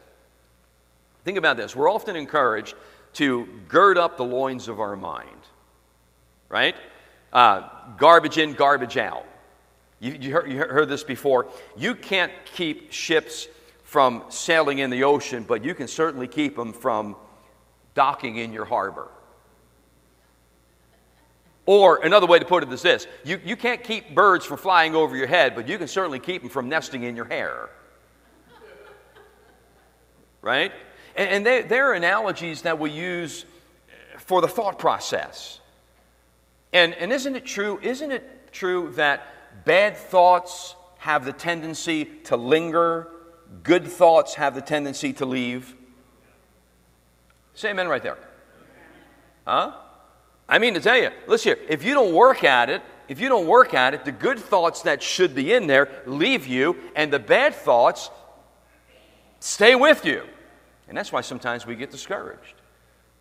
Think 1.25 1.37
about 1.37 1.59
this. 1.59 1.77
We're 1.77 1.91
often 1.91 2.17
encouraged 2.17 2.75
to 3.15 3.47
gird 3.69 3.99
up 3.99 4.17
the 4.17 4.25
loins 4.25 4.69
of 4.69 4.81
our 4.81 4.97
mind, 4.97 5.29
right? 6.49 6.75
Uh, 7.33 7.69
garbage 7.97 8.39
in, 8.39 8.55
garbage 8.55 8.97
out. 8.97 9.27
You, 10.01 10.17
you, 10.21 10.33
heard, 10.33 10.51
you 10.51 10.59
heard 10.59 10.89
this 10.89 11.05
before. 11.05 11.47
You 11.77 11.95
can't 11.95 12.33
keep 12.45 12.93
ships 12.93 13.49
from 13.85 14.25
sailing 14.29 14.79
in 14.79 14.91
the 14.91 15.05
ocean, 15.05 15.45
but 15.47 15.65
you 15.65 15.75
can 15.75 15.87
certainly 15.87 16.27
keep 16.27 16.57
them 16.57 16.73
from 16.73 17.17
docking 17.95 18.37
in 18.37 18.53
your 18.53 18.65
harbor. 18.65 19.09
Or 21.65 22.05
another 22.05 22.27
way 22.27 22.39
to 22.39 22.45
put 22.45 22.65
it 22.65 22.73
is 22.73 22.83
this 22.83 23.07
you, 23.25 23.41
you 23.45 23.57
can't 23.57 23.85
keep 23.85 24.15
birds 24.15 24.45
from 24.45 24.57
flying 24.57 24.95
over 24.95 25.17
your 25.17 25.27
head, 25.29 25.55
but 25.55 25.69
you 25.69 25.79
can 25.79 25.89
certainly 25.89 26.19
keep 26.19 26.43
them 26.43 26.51
from 26.51 26.69
nesting 26.69 27.05
in 27.05 27.15
your 27.15 27.27
hair. 27.27 27.71
Right? 30.41 30.73
And, 31.17 31.29
and 31.29 31.47
they, 31.47 31.63
they're 31.63 31.95
analogies 31.95 32.63
that 32.63 32.79
we 32.79 32.91
use 32.91 33.45
for 34.19 34.41
the 34.41 34.49
thought 34.49 34.79
process. 34.79 35.61
And, 36.73 36.95
and 36.95 37.13
isn't 37.13 37.37
it 37.37 37.45
true? 37.45 37.79
Isn't 37.83 38.13
it 38.13 38.53
true 38.53 38.93
that 38.97 39.65
bad 39.65 39.97
thoughts 39.97 40.75
have 40.99 41.25
the 41.25 41.33
tendency 41.33 42.05
to 42.25 42.37
linger, 42.37 43.09
good 43.63 43.87
thoughts 43.87 44.35
have 44.35 44.55
the 44.55 44.63
tendency 44.63 45.13
to 45.15 45.27
leave? 45.27 45.75
Say 47.55 47.71
amen 47.71 47.89
right 47.89 48.03
there. 48.03 48.19
Huh? 49.47 49.73
I 50.49 50.59
mean 50.59 50.75
to 50.75 50.81
tell 50.81 50.97
you, 50.97 51.11
listen 51.27 51.57
here, 51.57 51.67
if 51.69 51.85
you 51.85 51.95
don't 51.95 52.15
work 52.15 52.45
at 52.45 52.71
it, 52.71 52.83
if 53.09 53.21
you 53.21 53.29
don't 53.29 53.47
work 53.47 53.75
at 53.75 53.95
it, 53.95 54.05
the 54.05 54.13
good 54.13 54.39
thoughts 54.39 54.83
that 54.83 55.03
should 55.03 55.35
be 55.35 55.53
in 55.53 55.67
there 55.67 55.89
leave 56.07 56.47
you, 56.47 56.77
and 56.95 57.13
the 57.13 57.19
bad 57.19 57.55
thoughts 57.55 58.11
stay 59.41 59.75
with 59.75 60.05
you. 60.05 60.23
And 60.93 60.97
that's 60.99 61.11
why 61.11 61.23
sometimes 61.23 61.65
we 61.65 61.75
get 61.75 61.91
discouraged. 61.91 62.53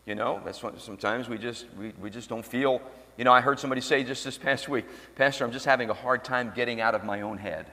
You 0.06 0.14
know, 0.14 0.42
that's 0.44 0.62
why 0.62 0.72
sometimes 0.78 1.30
we 1.30 1.38
just 1.38 1.68
we, 1.80 1.94
we 2.02 2.10
just 2.10 2.28
don't 2.28 2.46
feel. 2.46 2.82
You 3.16 3.24
know, 3.24 3.32
I 3.32 3.40
heard 3.40 3.62
somebody 3.62 3.80
say 3.80 4.04
just 4.04 4.26
this 4.26 4.38
past 4.38 4.68
week, 4.68 4.84
Pastor, 5.16 5.46
I'm 5.46 5.54
just 5.54 5.64
having 5.64 5.90
a 5.90 5.94
hard 5.94 6.26
time 6.26 6.52
getting 6.54 6.82
out 6.82 6.96
of 6.96 7.06
my 7.06 7.22
own 7.22 7.38
head. 7.38 7.66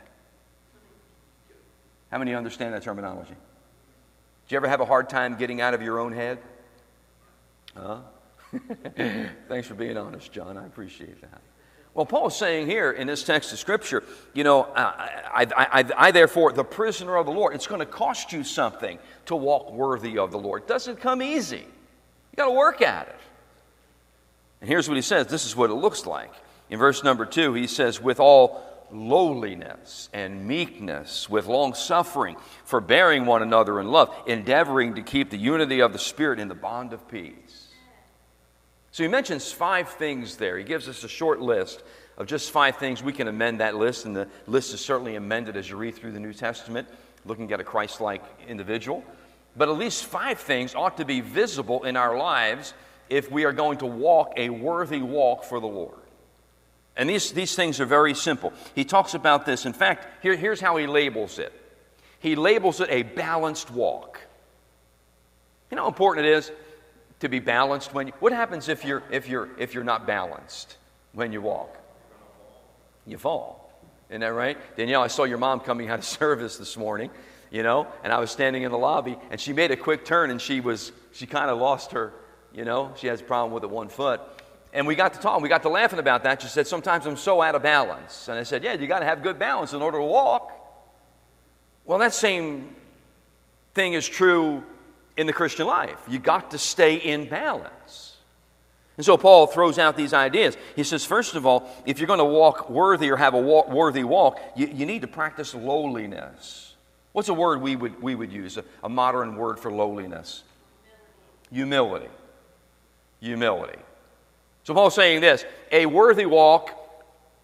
How 2.12 2.18
many 2.18 2.32
understand 2.32 2.74
that 2.74 2.84
terminology? 2.84 3.34
Do 3.34 4.54
you 4.54 4.58
ever 4.58 4.68
have 4.68 4.80
a 4.80 4.84
hard 4.84 5.08
time 5.10 5.36
getting 5.36 5.60
out 5.60 5.74
of 5.74 5.82
your 5.82 5.98
own 5.98 6.12
head? 6.12 6.38
Huh? 7.76 7.98
Thanks 9.48 9.66
for 9.66 9.74
being 9.74 9.96
honest, 9.96 10.30
John. 10.30 10.56
I 10.56 10.64
appreciate 10.64 11.20
that. 11.22 11.40
Well, 11.98 12.06
Paul 12.06 12.28
is 12.28 12.36
saying 12.36 12.68
here 12.68 12.92
in 12.92 13.08
this 13.08 13.24
text 13.24 13.52
of 13.52 13.58
Scripture, 13.58 14.04
you 14.32 14.44
know, 14.44 14.68
I, 14.76 15.42
I, 15.50 15.80
I, 15.80 15.84
I 15.96 16.10
therefore, 16.12 16.52
the 16.52 16.62
prisoner 16.62 17.16
of 17.16 17.26
the 17.26 17.32
Lord, 17.32 17.56
it's 17.56 17.66
going 17.66 17.80
to 17.80 17.86
cost 17.86 18.32
you 18.32 18.44
something 18.44 19.00
to 19.26 19.34
walk 19.34 19.72
worthy 19.72 20.16
of 20.16 20.30
the 20.30 20.38
Lord. 20.38 20.62
It 20.62 20.68
doesn't 20.68 21.00
come 21.00 21.20
easy. 21.20 21.56
You 21.56 22.36
got 22.36 22.44
to 22.44 22.52
work 22.52 22.82
at 22.82 23.08
it. 23.08 23.18
And 24.60 24.70
here's 24.70 24.88
what 24.88 24.94
he 24.94 25.02
says 25.02 25.26
this 25.26 25.44
is 25.44 25.56
what 25.56 25.70
it 25.70 25.74
looks 25.74 26.06
like. 26.06 26.30
In 26.70 26.78
verse 26.78 27.02
number 27.02 27.26
two, 27.26 27.54
he 27.54 27.66
says, 27.66 28.00
with 28.00 28.20
all 28.20 28.62
lowliness 28.92 30.08
and 30.12 30.46
meekness, 30.46 31.28
with 31.28 31.46
long 31.46 31.74
suffering, 31.74 32.36
forbearing 32.64 33.26
one 33.26 33.42
another 33.42 33.80
in 33.80 33.88
love, 33.88 34.14
endeavoring 34.28 34.94
to 34.94 35.02
keep 35.02 35.30
the 35.30 35.36
unity 35.36 35.82
of 35.82 35.92
the 35.92 35.98
Spirit 35.98 36.38
in 36.38 36.46
the 36.46 36.54
bond 36.54 36.92
of 36.92 37.08
peace. 37.08 37.67
So 38.92 39.02
he 39.02 39.08
mentions 39.08 39.52
five 39.52 39.88
things 39.90 40.36
there. 40.36 40.58
He 40.58 40.64
gives 40.64 40.88
us 40.88 41.04
a 41.04 41.08
short 41.08 41.40
list 41.40 41.82
of 42.16 42.26
just 42.26 42.50
five 42.50 42.76
things. 42.76 43.02
We 43.02 43.12
can 43.12 43.28
amend 43.28 43.60
that 43.60 43.76
list, 43.76 44.04
and 44.04 44.16
the 44.16 44.28
list 44.46 44.74
is 44.74 44.80
certainly 44.80 45.16
amended 45.16 45.56
as 45.56 45.68
you 45.70 45.76
read 45.76 45.94
through 45.94 46.12
the 46.12 46.20
New 46.20 46.32
Testament, 46.32 46.88
looking 47.24 47.52
at 47.52 47.60
a 47.60 47.64
Christ 47.64 48.00
like 48.00 48.22
individual. 48.48 49.04
But 49.56 49.68
at 49.68 49.76
least 49.76 50.04
five 50.04 50.38
things 50.38 50.74
ought 50.74 50.96
to 50.96 51.04
be 51.04 51.20
visible 51.20 51.84
in 51.84 51.96
our 51.96 52.16
lives 52.16 52.74
if 53.08 53.30
we 53.30 53.44
are 53.44 53.52
going 53.52 53.78
to 53.78 53.86
walk 53.86 54.32
a 54.36 54.50
worthy 54.50 55.02
walk 55.02 55.44
for 55.44 55.60
the 55.60 55.66
Lord. 55.66 55.98
And 56.96 57.08
these, 57.08 57.32
these 57.32 57.54
things 57.54 57.80
are 57.80 57.86
very 57.86 58.14
simple. 58.14 58.52
He 58.74 58.84
talks 58.84 59.14
about 59.14 59.46
this. 59.46 59.66
In 59.66 59.72
fact, 59.72 60.06
here, 60.22 60.34
here's 60.34 60.60
how 60.60 60.76
he 60.76 60.86
labels 60.86 61.38
it 61.38 61.52
he 62.20 62.34
labels 62.34 62.80
it 62.80 62.88
a 62.90 63.04
balanced 63.04 63.70
walk. 63.70 64.20
You 65.70 65.76
know 65.76 65.82
how 65.82 65.88
important 65.88 66.26
it 66.26 66.32
is 66.32 66.50
to 67.20 67.28
be 67.28 67.38
balanced 67.38 67.92
when 67.94 68.08
you, 68.08 68.12
what 68.20 68.32
happens 68.32 68.68
if 68.68 68.84
you're 68.84 69.02
if 69.10 69.28
you're 69.28 69.48
if 69.58 69.74
you're 69.74 69.84
not 69.84 70.06
balanced 70.06 70.76
when 71.12 71.32
you 71.32 71.40
walk? 71.40 71.76
You 73.06 73.18
fall. 73.18 73.72
Isn't 74.10 74.20
that 74.20 74.32
right? 74.32 74.56
Danielle, 74.76 75.02
I 75.02 75.08
saw 75.08 75.24
your 75.24 75.38
mom 75.38 75.60
coming 75.60 75.90
out 75.90 75.98
of 75.98 76.04
service 76.20 76.56
this 76.56 76.76
morning, 76.76 77.10
you 77.50 77.62
know, 77.62 77.86
and 78.04 78.12
I 78.12 78.18
was 78.18 78.30
standing 78.30 78.62
in 78.62 78.70
the 78.70 78.78
lobby 78.78 79.16
and 79.30 79.40
she 79.40 79.52
made 79.52 79.70
a 79.70 79.76
quick 79.76 80.04
turn 80.04 80.30
and 80.30 80.40
she 80.40 80.60
was 80.60 80.92
she 81.12 81.26
kind 81.26 81.50
of 81.50 81.58
lost 81.58 81.92
her, 81.92 82.12
you 82.54 82.64
know, 82.64 82.92
she 82.96 83.06
has 83.08 83.20
a 83.20 83.24
problem 83.24 83.52
with 83.52 83.64
it 83.64 83.70
one 83.70 83.88
foot. 83.88 84.20
And 84.72 84.86
we 84.86 84.94
got 84.94 85.14
to 85.14 85.20
talking, 85.20 85.42
we 85.42 85.48
got 85.48 85.62
to 85.62 85.70
laughing 85.70 85.98
about 85.98 86.24
that. 86.24 86.42
She 86.42 86.48
said, 86.48 86.66
Sometimes 86.66 87.06
I'm 87.06 87.16
so 87.16 87.40
out 87.40 87.54
of 87.54 87.62
balance. 87.62 88.28
And 88.28 88.38
I 88.38 88.42
said, 88.42 88.62
Yeah, 88.62 88.74
you 88.74 88.86
got 88.86 89.00
to 89.00 89.06
have 89.06 89.22
good 89.22 89.38
balance 89.38 89.72
in 89.72 89.82
order 89.82 89.98
to 89.98 90.04
walk. 90.04 90.52
Well, 91.84 91.98
that 91.98 92.12
same 92.12 92.76
thing 93.74 93.94
is 93.94 94.06
true 94.06 94.62
in 95.18 95.26
the 95.26 95.32
Christian 95.32 95.66
life. 95.66 95.98
You 96.08 96.18
got 96.18 96.52
to 96.52 96.58
stay 96.58 96.94
in 96.94 97.28
balance. 97.28 98.16
And 98.96 99.04
so 99.04 99.16
Paul 99.16 99.48
throws 99.48 99.78
out 99.78 99.96
these 99.96 100.14
ideas. 100.14 100.56
He 100.76 100.84
says, 100.84 101.04
first 101.04 101.34
of 101.34 101.44
all, 101.44 101.68
if 101.84 101.98
you're 101.98 102.06
going 102.06 102.20
to 102.20 102.24
walk 102.24 102.70
worthy 102.70 103.10
or 103.10 103.16
have 103.16 103.34
a 103.34 103.40
walk, 103.40 103.68
worthy 103.68 104.04
walk, 104.04 104.40
you, 104.56 104.68
you, 104.68 104.86
need 104.86 105.02
to 105.02 105.08
practice 105.08 105.54
lowliness. 105.54 106.74
What's 107.12 107.28
a 107.28 107.34
word 107.34 107.60
we 107.60 107.76
would, 107.76 108.00
we 108.00 108.14
would 108.14 108.32
use, 108.32 108.56
a, 108.56 108.64
a 108.82 108.88
modern 108.88 109.36
word 109.36 109.58
for 109.58 109.72
lowliness? 109.72 110.44
Humility. 111.52 112.08
Humility. 113.20 113.78
So 114.64 114.74
Paul's 114.74 114.94
saying 114.94 115.20
this 115.20 115.44
a 115.72 115.86
worthy 115.86 116.26
walk 116.26 116.70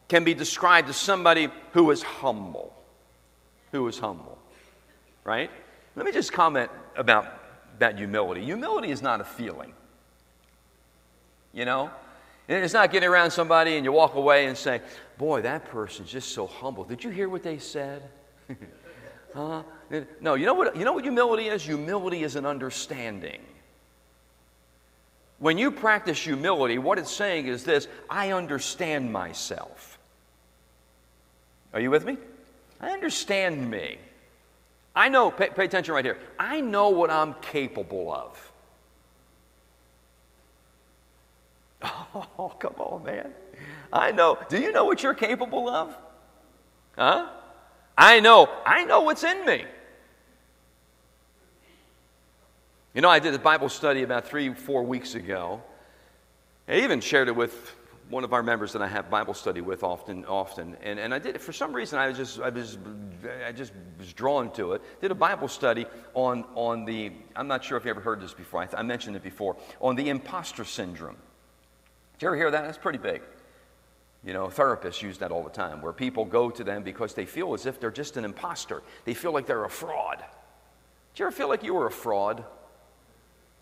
can 0.09 0.23
be 0.23 0.35
described 0.35 0.89
as 0.89 0.97
somebody 0.97 1.49
who 1.73 1.91
is 1.91 2.03
humble. 2.03 2.73
Who 3.73 3.87
is 3.89 3.99
humble. 3.99 4.39
Right? 5.25 5.51
Let 5.97 6.07
me 6.07 6.13
just 6.13 6.33
comment 6.33 6.71
about 6.97 7.44
that 7.79 7.97
humility. 7.99 8.45
Humility 8.45 8.91
is 8.91 9.03
not 9.03 9.21
a 9.21 9.25
feeling. 9.25 9.73
You 11.53 11.65
know? 11.65 11.91
it's 12.47 12.75
not 12.75 12.93
getting 12.93 13.09
around 13.09 13.31
somebody 13.31 13.77
and 13.77 13.85
you 13.85 13.93
walk 13.93 14.15
away 14.15 14.47
and 14.47 14.57
say, 14.57 14.83
Boy, 15.17 15.43
that 15.43 15.67
person's 15.67 16.11
just 16.11 16.33
so 16.33 16.47
humble. 16.47 16.85
Did 16.85 17.03
you 17.03 17.11
hear 17.11 17.29
what 17.29 17.43
they 17.43 17.59
said? 17.59 18.03
huh? 19.35 19.63
No, 20.21 20.35
you 20.35 20.45
know 20.45 20.55
what, 20.55 20.77
you 20.77 20.85
know 20.85 20.93
what 20.93 21.05
humility 21.05 21.49
is? 21.49 21.63
Humility 21.63 22.23
is 22.23 22.37
an 22.37 22.45
understanding. 22.45 23.41
When 25.39 25.59
you 25.59 25.71
practice 25.71 26.19
humility, 26.19 26.79
what 26.79 26.99
it's 26.99 27.11
saying 27.11 27.47
is 27.47 27.65
this 27.65 27.89
I 28.09 28.33
understand 28.33 29.13
myself. 29.13 29.99
Are 31.73 31.81
you 31.81 31.91
with 31.91 32.05
me? 32.05 32.19
I 32.81 32.91
understand 32.91 33.71
me. 33.71 33.99
I 34.95 35.09
know, 35.09 35.31
pay, 35.31 35.51
pay 35.51 35.65
attention 35.65 35.95
right 35.95 36.05
here. 36.05 36.19
I 36.39 36.61
know 36.61 36.91
what 36.91 37.11
I'm 37.11 37.35
capable 37.35 38.13
of. 38.13 38.53
Oh, 42.39 42.49
come 42.61 42.75
on, 42.79 43.05
man. 43.05 43.33
I 43.93 44.13
know. 44.13 44.39
Do 44.49 44.61
you 44.61 44.71
know 44.71 44.85
what 44.85 45.03
you're 45.03 45.15
capable 45.15 45.69
of? 45.69 45.97
Huh? 46.97 47.29
I 47.99 48.21
know. 48.21 48.49
I 48.65 48.85
know 48.85 49.01
what's 49.01 49.25
in 49.25 49.45
me. 49.45 49.65
You 52.95 53.01
know, 53.01 53.11
I 53.11 53.19
did 53.19 53.35
a 53.35 53.39
Bible 53.39 53.69
study 53.69 54.03
about 54.03 54.29
three, 54.29 54.55
four 54.55 54.85
weeks 54.85 55.17
ago. 55.17 55.61
I 56.69 56.77
even 56.77 57.01
shared 57.01 57.27
it 57.29 57.35
with 57.35 57.75
one 58.11 58.25
of 58.25 58.33
our 58.33 58.43
members 58.43 58.73
that 58.75 58.83
I 58.83 58.89
have 58.89 59.09
Bible 59.11 59.35
study 59.35 59.61
with 59.61 59.83
often, 59.83 60.25
often. 60.27 60.77
And, 60.83 60.99
and 60.99 61.15
I 61.15 61.19
did, 61.19 61.37
it 61.37 61.41
for 61.41 61.53
some 61.53 61.73
reason, 61.73 61.99
I 61.99 62.09
was 62.09 62.17
just, 62.17 62.41
I 62.41 62.51
was, 62.51 62.79
I 63.47 63.53
just 63.53 63.73
was 63.99 64.13
drawn 64.13 64.53
to 64.53 64.73
it. 64.73 64.83
Did 65.01 65.11
a 65.11 65.15
Bible 65.15 65.49
study 65.49 65.87
on, 66.13 66.45
on 66.55 66.85
the, 66.85 67.13
I'm 67.35 67.49
not 67.49 67.65
sure 67.65 67.79
if 67.79 67.85
you 67.85 67.91
ever 67.91 68.01
heard 68.01 68.21
this 68.21 68.35
before, 68.35 68.63
I, 68.63 68.69
I 68.77 68.83
mentioned 68.83 69.17
it 69.17 69.23
before, 69.23 69.57
on 69.81 69.97
the 69.97 70.11
imposter 70.11 70.65
syndrome. 70.65 71.17
Did 72.15 72.23
you 72.23 72.29
ever 72.29 72.37
hear 72.37 72.51
that? 72.51 72.63
That's 72.63 72.79
pretty 72.79 72.99
big. 72.99 73.23
You 74.25 74.33
know, 74.33 74.47
therapists 74.47 75.03
use 75.03 75.19
that 75.19 75.31
all 75.31 75.43
the 75.43 75.51
time, 75.51 75.83
where 75.83 75.93
people 75.93 76.25
go 76.25 76.51
to 76.51 76.65
them 76.65 76.83
because 76.83 77.15
they 77.15 77.27
feel 77.27 77.53
as 77.55 77.67
if 77.67 77.81
they're 77.81 77.91
just 77.91 78.17
an 78.17 78.25
imposter. 78.25 78.83
They 79.05 79.15
feel 79.15 79.33
like 79.33 79.47
they're 79.47 79.65
a 79.65 79.71
fraud. 79.71 80.19
Did 80.19 81.21
you 81.21 81.27
ever 81.27 81.37
feel 81.37 81.49
like 81.49 81.63
you 81.63 81.75
were 81.75 81.87
a 81.87 81.91
fraud? 81.91 82.45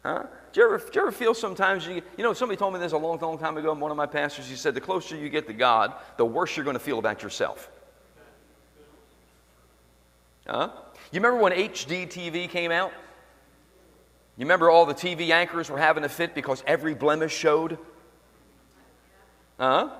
Huh? 0.02 0.24
Do 0.52 0.60
you, 0.60 0.66
ever, 0.66 0.78
do 0.78 0.90
you 0.94 1.00
ever 1.00 1.12
feel 1.12 1.32
sometimes, 1.32 1.86
you, 1.86 2.02
you 2.18 2.24
know, 2.24 2.34
somebody 2.34 2.58
told 2.58 2.74
me 2.74 2.80
this 2.80 2.92
a 2.92 2.98
long, 2.98 3.18
long 3.18 3.38
time 3.38 3.56
ago, 3.56 3.72
one 3.72 3.90
of 3.90 3.96
my 3.96 4.04
pastors, 4.04 4.48
he 4.48 4.56
said, 4.56 4.74
the 4.74 4.80
closer 4.80 5.16
you 5.16 5.30
get 5.30 5.46
to 5.46 5.54
God, 5.54 5.94
the 6.18 6.26
worse 6.26 6.56
you're 6.56 6.64
going 6.64 6.74
to 6.76 6.80
feel 6.80 6.98
about 6.98 7.22
yourself. 7.22 7.70
Huh? 10.46 10.70
You 11.10 11.20
remember 11.20 11.38
when 11.38 11.52
HD 11.52 12.06
TV 12.06 12.50
came 12.50 12.70
out? 12.70 12.92
You 14.36 14.44
remember 14.44 14.68
all 14.68 14.84
the 14.84 14.94
TV 14.94 15.30
anchors 15.30 15.70
were 15.70 15.78
having 15.78 16.04
a 16.04 16.08
fit 16.08 16.34
because 16.34 16.62
every 16.66 16.94
blemish 16.94 17.34
showed? 17.34 17.78
Huh? 19.58 19.90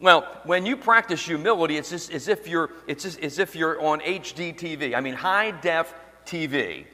Well, 0.00 0.22
when 0.44 0.64
you 0.64 0.78
practice 0.78 1.26
humility, 1.26 1.76
it's 1.76 1.90
just 1.90 2.10
as 2.10 2.28
if 2.28 2.48
you're, 2.48 2.70
it's 2.86 3.02
just 3.02 3.20
as 3.20 3.38
if 3.38 3.54
you're 3.54 3.82
on 3.82 4.00
HD 4.00 4.56
TV. 4.56 4.94
I 4.94 5.00
mean, 5.00 5.14
high 5.14 5.50
def 5.50 5.92
TV 6.24 6.86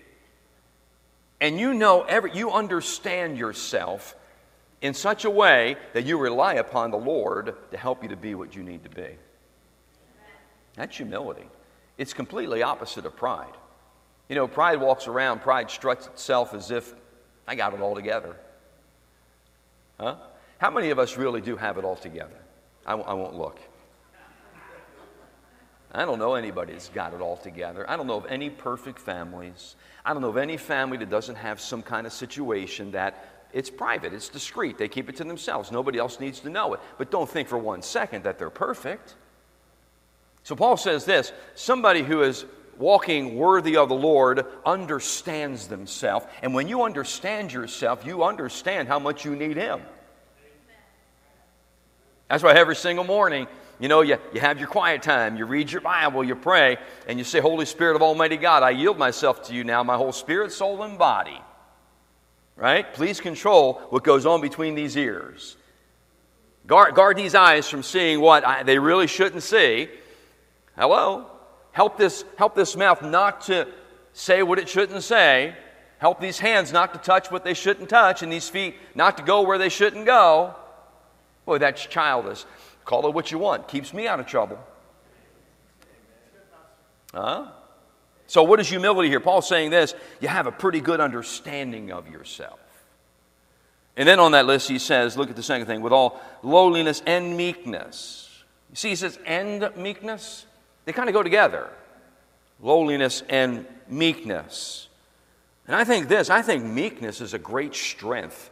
and 1.43 1.59
you 1.59 1.75
know 1.75 2.03
every, 2.03 2.33
you 2.33 2.53
understand 2.53 3.37
yourself 3.37 4.15
in 4.81 4.95
such 4.95 5.25
a 5.25 5.31
way 5.31 5.77
that 5.93 6.05
you 6.07 6.17
rely 6.17 6.55
upon 6.55 6.93
the 6.93 6.97
Lord 6.97 7.57
to 7.73 7.77
help 7.77 8.05
you 8.05 8.09
to 8.11 8.17
be 8.17 8.37
what 8.37 8.55
you 8.55 8.63
need 8.63 8.85
to 8.85 8.89
be. 8.89 9.09
That's 10.77 10.97
humility. 10.97 11.49
It's 11.99 12.15
completely 12.15 12.63
opposite 12.63 13.05
of 13.07 13.17
pride. 13.17 13.53
You 14.29 14.37
know, 14.37 14.47
pride 14.47 14.81
walks 14.81 15.09
around, 15.09 15.41
pride 15.41 15.69
struts 15.69 16.07
itself 16.07 16.55
as 16.55 16.71
if 16.71 16.95
I 17.47 17.57
got 17.57 17.75
it 17.75 17.81
all 17.81 17.97
together. 17.97 18.37
Huh? 19.99 20.15
How 20.59 20.71
many 20.71 20.91
of 20.91 21.01
us 21.01 21.17
really 21.17 21.41
do 21.41 21.57
have 21.57 21.77
it 21.77 21.85
all 21.85 21.97
together? 21.97 22.39
I 22.87 22.93
w- 22.93 23.09
I 23.09 23.15
won't 23.15 23.35
look. 23.35 23.59
I 25.95 26.07
don't 26.07 26.19
know 26.19 26.35
anybody 26.35 26.73
that's 26.73 26.89
got 26.89 27.13
it 27.13 27.21
all 27.21 27.37
together. 27.37 27.89
I 27.89 27.97
don't 27.97 28.07
know 28.07 28.17
of 28.17 28.27
any 28.27 28.49
perfect 28.49 28.99
families. 28.99 29.77
I 30.05 30.15
don't 30.15 30.23
know 30.23 30.31
of 30.31 30.39
any 30.39 30.57
family 30.57 30.97
that 30.97 31.11
doesn't 31.11 31.37
have 31.37 31.61
some 31.61 31.83
kind 31.83 32.07
of 32.07 32.13
situation 32.15 32.93
that 32.93 33.29
it's 33.53 33.69
private, 33.69 34.15
it's 34.15 34.31
discreet. 34.31 34.79
They 34.79 34.89
keep 34.89 35.11
it 35.11 35.17
to 35.17 35.25
themselves. 35.25 35.71
Nobody 35.71 35.99
else 35.99 36.19
needs 36.19 36.41
to 36.41 36.51
know 36.51 36.73
it. 36.73 36.81
But 36.97 37.11
don't 37.11 37.29
think 37.29 37.49
for 37.49 37.59
one 37.59 37.83
second 37.83 38.25
that 38.25 38.39
they're 38.39 38.49
perfect. 38.49 39.15
So 40.43 40.57
Paul 40.57 40.79
says 40.79 41.05
this 41.05 41.33
somebody 41.55 42.03
who 42.03 42.23
is 42.23 42.47
walking 42.79 43.37
worthy 43.37 43.77
of 43.77 43.91
the 43.91 43.95
Lord 43.95 44.47
understands 44.65 45.69
themselves. 45.69 46.25
And 46.41 46.55
when 46.55 46.69
you 46.69 46.83
understand 46.83 47.53
yourself, 47.53 48.07
you 48.07 48.25
understand 48.25 48.89
how 48.89 48.99
much 48.99 49.27
you 49.27 49.37
need 49.37 49.59
Him. 49.59 49.83
That's 52.29 52.43
why 52.43 52.55
every 52.55 52.77
single 52.77 53.05
morning 53.05 53.47
you 53.81 53.89
know, 53.89 54.03
you, 54.03 54.17
you 54.33 54.41
have 54.41 54.59
your 54.59 54.69
quiet 54.69 55.03
time, 55.03 55.37
you 55.37 55.45
read 55.45 55.73
your 55.73 55.81
Bible, 55.81 56.23
you 56.23 56.37
pray, 56.37 56.79
and 57.09 57.19
you 57.19 57.25
say, 57.25 57.41
Holy 57.41 57.67
Spirit 57.67 57.97
of 57.97 58.03
Almighty 58.03 58.37
God, 58.37 58.63
I 58.63 58.71
yield 58.71 58.99
myself 58.99 59.43
to 59.49 59.55
you 59.55 59.65
now, 59.65 59.83
my 59.83 59.97
whole 59.97 60.13
spirit, 60.13 60.53
soul, 60.53 60.83
and 60.83 60.99
body. 60.99 61.41
Right? 62.57 62.93
Please 62.95 63.21
control 63.21 63.75
what 63.91 64.05
goes 64.05 64.27
on 64.27 64.41
between 64.41 64.75
these 64.75 64.97
ears. 64.97 65.57
Guard, 66.67 66.95
guard 66.95 67.17
these 67.17 67.35
eyes 67.35 67.69
from 67.69 67.83
seeing 67.83 68.21
what 68.21 68.47
I, 68.47 68.63
they 68.63 68.79
really 68.79 69.09
shouldn't 69.09 69.43
see. 69.43 69.89
Hello? 70.77 71.27
Help 71.73 71.99
this, 71.99 72.25
help 72.37 72.55
this 72.55 72.77
mouth 72.77 73.03
not 73.03 73.43
to 73.43 73.67
say 74.13 74.43
what 74.43 74.59
it 74.59 74.69
shouldn't 74.69 75.03
say. 75.03 75.57
Help 75.99 76.21
these 76.21 76.39
hands 76.39 76.73
not 76.73 76.93
to 76.93 77.01
touch 77.01 77.31
what 77.31 77.45
they 77.45 77.55
shouldn't 77.55 77.89
touch, 77.89 78.23
and 78.23 78.33
these 78.33 78.49
feet 78.49 78.77
not 78.95 79.17
to 79.17 79.23
go 79.23 79.43
where 79.43 79.59
they 79.59 79.69
shouldn't 79.69 80.07
go. 80.07 80.55
Boy, 81.47 81.59
that's 81.59 81.85
childish. 81.87 82.45
Call 82.85 83.07
it 83.07 83.15
what 83.15 83.31
you 83.31 83.39
want. 83.39 83.69
Keeps 83.69 83.93
me 83.93 84.07
out 84.07 84.21
of 84.21 84.27
trouble. 84.27 84.59
Huh? 87.15 87.47
So, 88.27 88.43
what 88.43 88.61
is 88.61 88.69
humility 88.69 89.09
here? 89.09 89.21
Paul's 89.21 89.49
saying 89.49 89.71
this 89.71 89.95
you 90.21 90.29
have 90.29 90.47
a 90.47 90.53
pretty 90.53 90.81
good 90.81 91.01
understanding 91.01 91.93
of 91.93 92.09
yourself. 92.09 92.59
And 93.97 94.09
then 94.09 94.19
on 94.19 94.33
that 94.33 94.47
list, 94.47 94.69
he 94.69 94.79
says, 94.79 95.19
look 95.19 95.29
at 95.29 95.37
the 95.37 95.43
second 95.43 95.67
thing, 95.67 95.83
with 95.83 95.93
all 95.93 96.21
lowliness 96.43 97.03
and 97.05 97.37
meekness. 97.37 98.43
You 98.71 98.77
see, 98.77 98.89
he 98.89 98.97
says, 98.97 99.19
and 99.27 99.71
meekness. 99.77 100.47
They 100.87 100.93
kind 100.93 101.11
of 101.11 101.13
go 101.13 101.23
together 101.23 101.69
lowliness 102.63 103.23
and 103.29 103.67
meekness. 103.89 104.89
And 105.67 105.77
I 105.77 105.85
think 105.85 106.09
this 106.09 106.31
I 106.31 106.43
think 106.43 106.65
meekness 106.65 107.21
is 107.21 107.35
a 107.35 107.39
great 107.39 107.75
strength. 107.75 108.51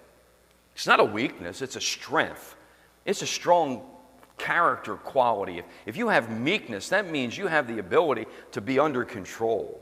It's 0.75 0.87
not 0.87 1.01
a 1.01 1.05
weakness, 1.05 1.63
it's 1.63 1.77
a 1.77 1.81
strength. 1.81 2.57
It's 3.05 3.23
a 3.23 3.27
strong 3.27 3.83
character 4.41 4.97
quality. 4.97 5.59
If, 5.59 5.65
if 5.87 5.97
you 5.97 6.09
have 6.09 6.31
meekness, 6.31 6.89
that 6.89 7.11
means 7.11 7.37
you 7.37 7.47
have 7.47 7.67
the 7.67 7.79
ability 7.79 8.27
to 8.53 8.61
be 8.61 8.79
under 8.79 9.05
control. 9.05 9.81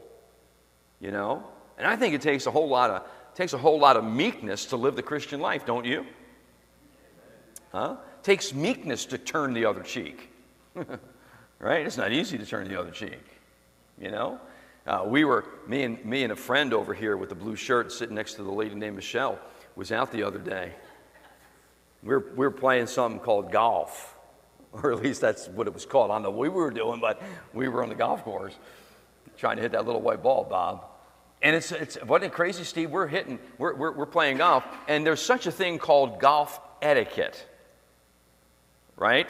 You 1.00 1.12
know? 1.12 1.44
And 1.78 1.86
I 1.86 1.94
think 1.96 2.14
it 2.14 2.22
takes 2.22 2.46
a 2.46 2.50
whole 2.50 2.68
lot 2.68 2.90
of 2.90 3.02
takes 3.34 3.52
a 3.52 3.58
whole 3.58 3.78
lot 3.78 3.96
of 3.96 4.04
meekness 4.04 4.66
to 4.66 4.76
live 4.76 4.96
the 4.96 5.02
Christian 5.02 5.40
life, 5.40 5.64
don't 5.64 5.84
you? 5.84 6.04
Huh? 7.70 7.96
It 8.18 8.24
takes 8.24 8.52
meekness 8.52 9.06
to 9.06 9.18
turn 9.18 9.54
the 9.54 9.64
other 9.64 9.82
cheek. 9.82 10.28
right? 11.60 11.86
It's 11.86 11.96
not 11.96 12.10
easy 12.10 12.36
to 12.36 12.44
turn 12.44 12.68
the 12.68 12.80
other 12.80 12.90
cheek. 12.90 13.22
You 14.00 14.10
know? 14.10 14.40
Uh, 14.88 15.04
we 15.06 15.24
were, 15.24 15.44
me 15.68 15.84
and, 15.84 16.04
me 16.04 16.24
and 16.24 16.32
a 16.32 16.36
friend 16.36 16.74
over 16.74 16.94
here 16.94 17.16
with 17.16 17.28
the 17.28 17.34
blue 17.36 17.54
shirt 17.54 17.92
sitting 17.92 18.16
next 18.16 18.34
to 18.34 18.42
the 18.42 18.50
lady 18.50 18.74
named 18.74 18.96
Michelle, 18.96 19.38
was 19.76 19.92
out 19.92 20.10
the 20.10 20.24
other 20.24 20.38
day. 20.38 20.72
We 22.02 22.08
were, 22.08 22.26
we 22.30 22.46
were 22.46 22.50
playing 22.50 22.88
something 22.88 23.20
called 23.20 23.52
golf, 23.52 24.17
or 24.82 24.92
at 24.92 25.02
least 25.02 25.20
that's 25.20 25.48
what 25.48 25.66
it 25.66 25.74
was 25.74 25.86
called. 25.86 26.10
I 26.10 26.14
don't 26.14 26.22
know 26.22 26.30
what 26.30 26.40
we 26.40 26.48
were 26.48 26.70
doing, 26.70 27.00
but 27.00 27.22
we 27.52 27.68
were 27.68 27.82
on 27.82 27.88
the 27.88 27.94
golf 27.94 28.24
course 28.24 28.54
trying 29.36 29.56
to 29.56 29.62
hit 29.62 29.72
that 29.72 29.86
little 29.86 30.00
white 30.00 30.22
ball, 30.22 30.44
Bob. 30.44 30.84
And 31.42 31.54
it's, 31.54 31.70
it's 31.70 32.02
wasn't 32.02 32.32
it 32.32 32.34
crazy, 32.34 32.64
Steve? 32.64 32.90
We're 32.90 33.06
hitting, 33.06 33.38
we're, 33.58 33.74
we're, 33.74 33.92
we're 33.92 34.06
playing 34.06 34.38
golf, 34.38 34.64
and 34.88 35.06
there's 35.06 35.22
such 35.22 35.46
a 35.46 35.52
thing 35.52 35.78
called 35.78 36.18
golf 36.18 36.60
etiquette, 36.82 37.46
right? 38.96 39.28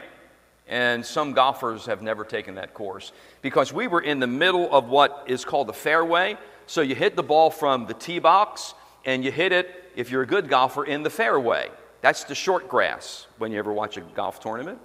And 0.66 1.04
some 1.04 1.32
golfers 1.32 1.86
have 1.86 2.02
never 2.02 2.24
taken 2.24 2.54
that 2.56 2.74
course 2.74 3.12
because 3.42 3.72
we 3.72 3.86
were 3.86 4.00
in 4.00 4.20
the 4.20 4.26
middle 4.26 4.70
of 4.72 4.88
what 4.88 5.24
is 5.26 5.44
called 5.44 5.66
the 5.66 5.72
fairway. 5.74 6.36
So 6.66 6.82
you 6.82 6.94
hit 6.94 7.16
the 7.16 7.22
ball 7.22 7.50
from 7.50 7.86
the 7.86 7.94
tee 7.94 8.18
box 8.18 8.74
and 9.04 9.24
you 9.24 9.30
hit 9.30 9.52
it, 9.52 9.90
if 9.96 10.10
you're 10.10 10.22
a 10.22 10.26
good 10.26 10.48
golfer, 10.48 10.84
in 10.84 11.02
the 11.02 11.10
fairway. 11.10 11.70
That's 12.02 12.24
the 12.24 12.34
short 12.34 12.68
grass 12.68 13.26
when 13.38 13.50
you 13.50 13.58
ever 13.58 13.72
watch 13.72 13.96
a 13.96 14.02
golf 14.02 14.40
tournament. 14.40 14.78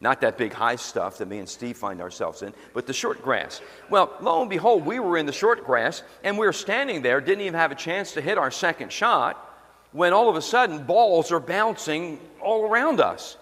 Not 0.00 0.20
that 0.20 0.38
big 0.38 0.52
high 0.52 0.76
stuff 0.76 1.18
that 1.18 1.26
me 1.26 1.38
and 1.38 1.48
Steve 1.48 1.76
find 1.76 2.00
ourselves 2.00 2.42
in, 2.42 2.54
but 2.72 2.86
the 2.86 2.92
short 2.92 3.20
grass. 3.22 3.60
Well, 3.90 4.14
lo 4.20 4.40
and 4.40 4.50
behold, 4.50 4.86
we 4.86 5.00
were 5.00 5.18
in 5.18 5.26
the 5.26 5.32
short 5.32 5.64
grass 5.64 6.02
and 6.22 6.38
we 6.38 6.46
were 6.46 6.52
standing 6.52 7.02
there, 7.02 7.20
didn't 7.20 7.40
even 7.40 7.58
have 7.58 7.72
a 7.72 7.76
chance 7.76 8.12
to 8.12 8.20
hit 8.20 8.38
our 8.38 8.50
second 8.50 8.92
shot, 8.92 9.44
when 9.92 10.12
all 10.12 10.28
of 10.28 10.36
a 10.36 10.42
sudden 10.42 10.84
balls 10.84 11.32
are 11.32 11.40
bouncing 11.40 12.20
all 12.40 12.64
around 12.64 13.00
us. 13.00 13.36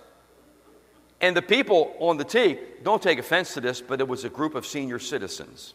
And 1.20 1.36
the 1.36 1.42
people 1.42 1.94
on 1.98 2.16
the 2.16 2.24
tee, 2.24 2.58
don't 2.82 3.02
take 3.02 3.18
offense 3.18 3.54
to 3.54 3.60
this, 3.60 3.80
but 3.80 4.00
it 4.00 4.08
was 4.08 4.24
a 4.24 4.28
group 4.28 4.54
of 4.54 4.66
senior 4.66 4.98
citizens. 4.98 5.74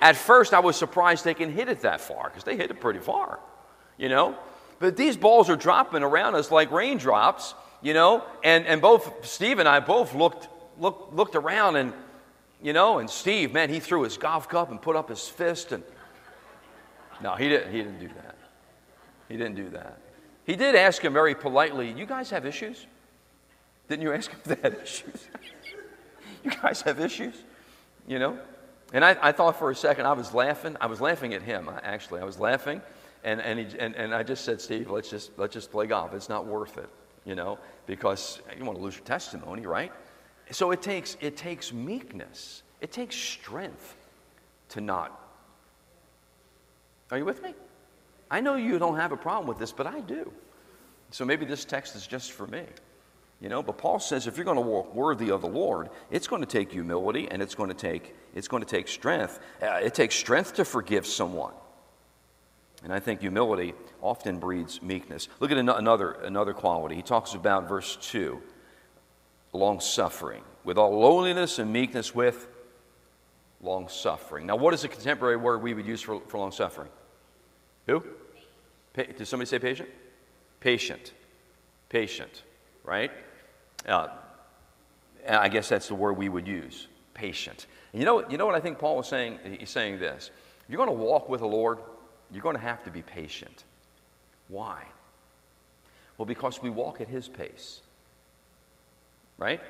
At 0.00 0.16
first, 0.16 0.52
I 0.52 0.60
was 0.60 0.76
surprised 0.76 1.24
they 1.24 1.34
can 1.34 1.50
hit 1.50 1.68
it 1.68 1.80
that 1.80 2.00
far 2.00 2.24
because 2.24 2.44
they 2.44 2.56
hit 2.56 2.70
it 2.70 2.80
pretty 2.80 3.00
far, 3.00 3.40
you 3.96 4.08
know. 4.08 4.36
But 4.78 4.96
these 4.96 5.16
balls 5.16 5.48
are 5.48 5.56
dropping 5.56 6.02
around 6.02 6.34
us 6.34 6.50
like 6.50 6.70
raindrops, 6.70 7.54
you 7.82 7.94
know. 7.94 8.24
And, 8.44 8.66
and 8.66 8.80
both 8.80 9.26
Steve 9.26 9.58
and 9.58 9.68
I 9.68 9.80
both 9.80 10.14
looked, 10.14 10.48
looked, 10.78 11.14
looked 11.14 11.34
around 11.34 11.76
and, 11.76 11.92
you 12.62 12.72
know, 12.72 12.98
and 12.98 13.08
Steve, 13.08 13.52
man, 13.52 13.70
he 13.70 13.80
threw 13.80 14.02
his 14.02 14.16
golf 14.16 14.48
cup 14.48 14.70
and 14.70 14.80
put 14.80 14.96
up 14.96 15.08
his 15.08 15.28
fist. 15.28 15.72
And 15.72 15.82
no, 17.22 17.34
he 17.34 17.48
didn't, 17.48 17.72
he 17.72 17.78
didn't 17.78 18.00
do 18.00 18.08
that. 18.08 18.36
He 19.28 19.36
didn't 19.36 19.56
do 19.56 19.68
that. 19.70 19.98
He 20.44 20.54
did 20.56 20.74
ask 20.76 21.02
him 21.02 21.12
very 21.12 21.34
politely, 21.34 21.92
You 21.92 22.06
guys 22.06 22.30
have 22.30 22.46
issues? 22.46 22.86
Didn't 23.88 24.02
you 24.02 24.12
ask 24.12 24.30
him 24.30 24.38
if 24.44 24.60
they 24.60 24.68
had 24.68 24.80
issues? 24.82 25.28
you 26.44 26.50
guys 26.50 26.82
have 26.82 27.00
issues? 27.00 27.34
You 28.06 28.18
know? 28.18 28.38
And 28.92 29.04
I, 29.04 29.16
I, 29.20 29.32
thought 29.32 29.58
for 29.58 29.70
a 29.70 29.74
second, 29.74 30.06
I 30.06 30.12
was 30.12 30.32
laughing. 30.32 30.76
I 30.80 30.86
was 30.86 31.00
laughing 31.00 31.34
at 31.34 31.42
him, 31.42 31.68
uh, 31.68 31.78
actually. 31.82 32.20
I 32.20 32.24
was 32.24 32.38
laughing. 32.38 32.80
And, 33.24 33.40
and, 33.40 33.58
he, 33.58 33.78
and, 33.78 33.96
and 33.96 34.14
I 34.14 34.22
just 34.22 34.44
said, 34.44 34.60
Steve, 34.60 34.90
let's 34.90 35.10
just, 35.10 35.36
let's 35.36 35.52
just 35.52 35.72
play 35.72 35.86
golf. 35.86 36.14
It's 36.14 36.28
not 36.28 36.46
worth 36.46 36.78
it, 36.78 36.88
you 37.26 37.34
know, 37.34 37.58
because 37.86 38.40
you 38.56 38.64
want 38.64 38.78
to 38.78 38.82
lose 38.82 38.94
your 38.94 39.04
testimony, 39.04 39.66
right? 39.66 39.92
So 40.52 40.70
it 40.70 40.80
takes, 40.80 41.16
it 41.20 41.36
takes 41.36 41.72
meekness, 41.72 42.62
it 42.80 42.92
takes 42.92 43.16
strength 43.16 43.96
to 44.70 44.80
not. 44.80 45.20
Are 47.10 47.18
you 47.18 47.24
with 47.24 47.42
me? 47.42 47.54
I 48.30 48.40
know 48.40 48.54
you 48.54 48.78
don't 48.78 48.96
have 48.96 49.12
a 49.12 49.16
problem 49.16 49.46
with 49.46 49.58
this, 49.58 49.72
but 49.72 49.86
I 49.86 50.00
do. 50.00 50.32
So 51.10 51.24
maybe 51.24 51.44
this 51.44 51.64
text 51.64 51.94
is 51.94 52.06
just 52.06 52.32
for 52.32 52.46
me. 52.46 52.62
You 53.40 53.50
know, 53.50 53.62
but 53.62 53.76
Paul 53.76 53.98
says 53.98 54.26
if 54.26 54.36
you're 54.36 54.46
going 54.46 54.56
to 54.56 54.62
walk 54.62 54.94
worthy 54.94 55.30
of 55.30 55.42
the 55.42 55.48
Lord, 55.48 55.90
it's 56.10 56.26
going 56.26 56.40
to 56.40 56.48
take 56.48 56.72
humility 56.72 57.28
and 57.30 57.42
it's 57.42 57.54
going 57.54 57.68
to 57.68 57.74
take, 57.74 58.14
it's 58.34 58.48
going 58.48 58.62
to 58.62 58.68
take 58.68 58.88
strength. 58.88 59.40
Uh, 59.62 59.80
it 59.82 59.94
takes 59.94 60.14
strength 60.14 60.54
to 60.54 60.64
forgive 60.64 61.06
someone. 61.06 61.52
And 62.86 62.92
I 62.92 63.00
think 63.00 63.20
humility 63.20 63.74
often 64.00 64.38
breeds 64.38 64.80
meekness. 64.80 65.26
Look 65.40 65.50
at 65.50 65.58
another, 65.58 66.12
another 66.22 66.54
quality. 66.54 66.94
He 66.94 67.02
talks 67.02 67.34
about 67.34 67.68
verse 67.68 67.96
2 68.00 68.40
long 69.52 69.80
suffering, 69.80 70.44
with 70.62 70.78
all 70.78 70.96
lowliness 70.96 71.58
and 71.58 71.72
meekness, 71.72 72.14
with 72.14 72.46
long 73.60 73.88
suffering. 73.88 74.46
Now, 74.46 74.54
what 74.54 74.72
is 74.72 74.84
a 74.84 74.88
contemporary 74.88 75.36
word 75.36 75.62
we 75.62 75.74
would 75.74 75.84
use 75.84 76.00
for, 76.00 76.20
for 76.28 76.38
long 76.38 76.52
suffering? 76.52 76.88
Who? 77.86 78.04
Pa- 78.94 79.02
did 79.18 79.26
somebody 79.26 79.48
say 79.48 79.58
patient? 79.58 79.88
Patient. 80.60 81.12
Patient, 81.88 82.44
right? 82.84 83.10
Uh, 83.84 84.10
I 85.28 85.48
guess 85.48 85.68
that's 85.68 85.88
the 85.88 85.96
word 85.96 86.12
we 86.12 86.28
would 86.28 86.46
use 86.46 86.86
patient. 87.14 87.66
And 87.92 88.00
you 88.00 88.06
know, 88.06 88.28
you 88.28 88.38
know 88.38 88.46
what 88.46 88.54
I 88.54 88.60
think 88.60 88.78
Paul 88.78 88.98
was 88.98 89.08
saying? 89.08 89.40
He's 89.58 89.70
saying 89.70 89.98
this. 89.98 90.30
If 90.60 90.70
you're 90.70 90.76
going 90.76 90.96
to 90.96 91.04
walk 91.04 91.28
with 91.28 91.40
the 91.40 91.48
Lord, 91.48 91.78
you're 92.32 92.42
going 92.42 92.56
to 92.56 92.62
have 92.62 92.82
to 92.84 92.90
be 92.90 93.02
patient. 93.02 93.64
Why? 94.48 94.84
Well, 96.18 96.26
because 96.26 96.62
we 96.62 96.70
walk 96.70 97.00
at 97.00 97.08
His 97.08 97.28
pace. 97.28 97.80
Right? 99.38 99.60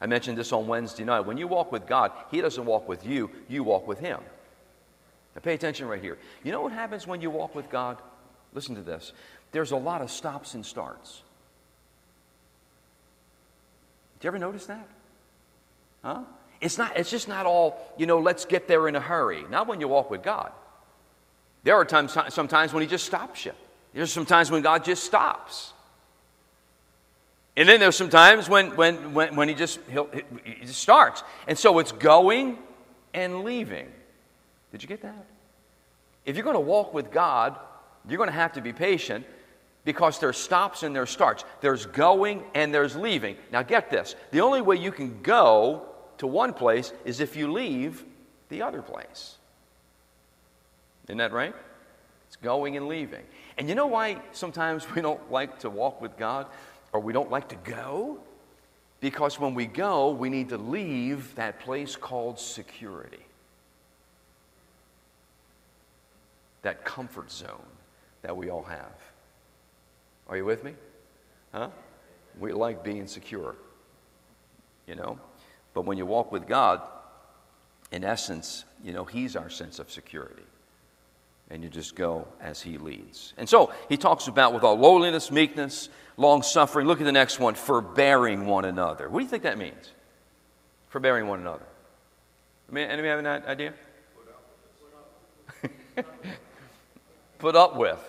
I 0.00 0.06
mentioned 0.06 0.38
this 0.38 0.52
on 0.52 0.66
Wednesday 0.66 1.04
night. 1.04 1.20
When 1.20 1.36
you 1.36 1.46
walk 1.46 1.70
with 1.70 1.86
God, 1.86 2.12
He 2.30 2.40
doesn't 2.40 2.64
walk 2.64 2.88
with 2.88 3.06
you, 3.06 3.30
you 3.48 3.62
walk 3.62 3.86
with 3.86 3.98
Him. 3.98 4.20
Now, 5.34 5.40
pay 5.40 5.54
attention 5.54 5.88
right 5.88 6.02
here. 6.02 6.18
You 6.44 6.52
know 6.52 6.60
what 6.60 6.72
happens 6.72 7.06
when 7.06 7.20
you 7.20 7.30
walk 7.30 7.54
with 7.54 7.70
God? 7.70 7.98
Listen 8.52 8.74
to 8.74 8.82
this. 8.82 9.12
There's 9.52 9.70
a 9.70 9.76
lot 9.76 10.02
of 10.02 10.10
stops 10.10 10.54
and 10.54 10.64
starts. 10.64 11.22
Do 14.20 14.26
you 14.26 14.28
ever 14.28 14.38
notice 14.38 14.66
that? 14.66 14.88
Huh? 16.02 16.22
It's 16.60 16.78
not, 16.78 16.96
it's 16.96 17.10
just 17.10 17.28
not 17.28 17.44
all, 17.44 17.92
you 17.96 18.06
know, 18.06 18.20
let's 18.20 18.44
get 18.44 18.68
there 18.68 18.88
in 18.88 18.94
a 18.94 19.00
hurry. 19.00 19.44
Not 19.50 19.66
when 19.66 19.80
you 19.80 19.88
walk 19.88 20.10
with 20.10 20.22
God. 20.22 20.52
There 21.64 21.76
are 21.76 21.84
times, 21.84 22.16
sometimes 22.28 22.72
when 22.72 22.82
He 22.82 22.88
just 22.88 23.06
stops 23.06 23.44
you. 23.44 23.52
There's 23.94 24.12
sometimes 24.12 24.50
when 24.50 24.62
God 24.62 24.84
just 24.84 25.04
stops. 25.04 25.72
And 27.56 27.68
then 27.68 27.80
there's 27.80 27.96
some 27.96 28.08
times 28.08 28.48
when, 28.48 28.74
when, 28.76 29.12
when, 29.12 29.36
when 29.36 29.48
he, 29.48 29.54
just, 29.54 29.78
he 30.44 30.54
just 30.62 30.80
starts. 30.80 31.22
And 31.46 31.58
so 31.58 31.78
it's 31.78 31.92
going 31.92 32.58
and 33.12 33.44
leaving. 33.44 33.88
Did 34.70 34.82
you 34.82 34.88
get 34.88 35.02
that? 35.02 35.26
If 36.24 36.36
you're 36.36 36.44
going 36.44 36.54
to 36.56 36.60
walk 36.60 36.94
with 36.94 37.10
God, 37.10 37.58
you're 38.08 38.16
going 38.16 38.30
to 38.30 38.34
have 38.34 38.54
to 38.54 38.62
be 38.62 38.72
patient 38.72 39.26
because 39.84 40.18
there's 40.18 40.38
stops 40.38 40.82
and 40.82 40.96
there's 40.96 41.10
starts. 41.10 41.44
There's 41.60 41.84
going 41.84 42.42
and 42.54 42.72
there's 42.72 42.96
leaving. 42.96 43.36
Now, 43.50 43.62
get 43.62 43.90
this 43.90 44.14
the 44.30 44.40
only 44.40 44.62
way 44.62 44.76
you 44.76 44.92
can 44.92 45.20
go 45.20 45.82
to 46.18 46.26
one 46.26 46.54
place 46.54 46.92
is 47.04 47.20
if 47.20 47.36
you 47.36 47.52
leave 47.52 48.04
the 48.48 48.62
other 48.62 48.80
place. 48.80 49.36
Isn't 51.04 51.18
that 51.18 51.32
right? 51.32 51.54
It's 52.28 52.36
going 52.36 52.76
and 52.76 52.88
leaving. 52.88 53.24
And 53.58 53.68
you 53.68 53.74
know 53.74 53.86
why 53.86 54.20
sometimes 54.32 54.86
we 54.94 55.02
don't 55.02 55.30
like 55.30 55.58
to 55.60 55.70
walk 55.70 56.00
with 56.00 56.16
God 56.16 56.46
or 56.92 57.00
we 57.00 57.12
don't 57.12 57.30
like 57.30 57.48
to 57.48 57.56
go? 57.56 58.18
Because 59.00 59.40
when 59.40 59.54
we 59.54 59.66
go, 59.66 60.10
we 60.10 60.30
need 60.30 60.50
to 60.50 60.56
leave 60.56 61.34
that 61.34 61.58
place 61.58 61.96
called 61.96 62.38
security, 62.38 63.26
that 66.62 66.84
comfort 66.84 67.30
zone, 67.32 67.66
that 68.22 68.36
we 68.36 68.48
all 68.48 68.62
have. 68.62 68.94
Are 70.28 70.36
you 70.36 70.44
with 70.44 70.62
me? 70.62 70.74
Huh? 71.52 71.68
We 72.38 72.52
like 72.52 72.84
being 72.84 73.08
secure, 73.08 73.56
you 74.86 74.94
know? 74.94 75.18
But 75.74 75.84
when 75.84 75.98
you 75.98 76.06
walk 76.06 76.30
with 76.30 76.46
God, 76.46 76.80
in 77.90 78.04
essence, 78.04 78.64
you 78.84 78.92
know, 78.92 79.04
He's 79.04 79.34
our 79.34 79.50
sense 79.50 79.80
of 79.80 79.90
security. 79.90 80.44
And 81.52 81.62
you 81.62 81.68
just 81.68 81.94
go 81.94 82.26
as 82.40 82.62
He 82.62 82.78
leads. 82.78 83.34
And 83.36 83.46
so 83.46 83.72
he 83.90 83.98
talks 83.98 84.26
about 84.26 84.54
with 84.54 84.64
all 84.64 84.74
lowliness, 84.74 85.30
meekness, 85.30 85.90
long 86.16 86.42
suffering. 86.42 86.86
Look 86.86 87.00
at 87.00 87.04
the 87.04 87.12
next 87.12 87.38
one 87.38 87.54
forbearing 87.54 88.46
one 88.46 88.64
another. 88.64 89.08
What 89.08 89.18
do 89.18 89.24
you 89.24 89.30
think 89.30 89.42
that 89.42 89.58
means? 89.58 89.92
Forbearing 90.88 91.28
one 91.28 91.40
another. 91.40 91.66
Anybody 92.74 93.08
have 93.08 93.18
an 93.18 93.26
idea? 93.26 93.74
put 97.38 97.54
up 97.54 97.76
with. 97.76 98.02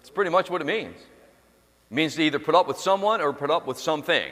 It's 0.00 0.10
pretty 0.10 0.30
much 0.30 0.48
what 0.48 0.60
it 0.60 0.66
means. 0.66 0.96
It 0.96 1.94
means 1.94 2.14
to 2.14 2.22
either 2.22 2.38
put 2.38 2.54
up 2.54 2.68
with 2.68 2.78
someone 2.78 3.20
or 3.20 3.32
put 3.32 3.50
up 3.50 3.66
with 3.66 3.78
something. 3.78 4.30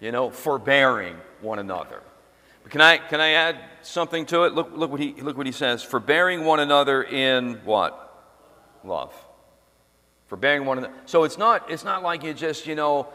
You 0.00 0.12
know, 0.12 0.30
forbearing 0.30 1.16
one 1.40 1.58
another. 1.58 2.00
But 2.62 2.72
can 2.72 2.80
I, 2.80 2.98
can 2.98 3.20
I 3.20 3.30
add 3.30 3.58
something 3.82 4.26
to 4.26 4.44
it? 4.44 4.54
Look, 4.54 4.70
look, 4.74 4.90
what 4.90 5.00
he, 5.00 5.14
look 5.14 5.36
what 5.36 5.46
he 5.46 5.52
says. 5.52 5.82
Forbearing 5.82 6.44
one 6.44 6.60
another 6.60 7.02
in 7.02 7.60
what? 7.64 8.06
Love. 8.84 9.14
Forbearing 10.28 10.64
one 10.64 10.78
another. 10.78 10.94
So 11.06 11.24
it's 11.24 11.38
not, 11.38 11.70
it's 11.70 11.84
not 11.84 12.02
like 12.02 12.22
you 12.22 12.34
just, 12.34 12.66
you 12.66 12.74
know, 12.74 13.08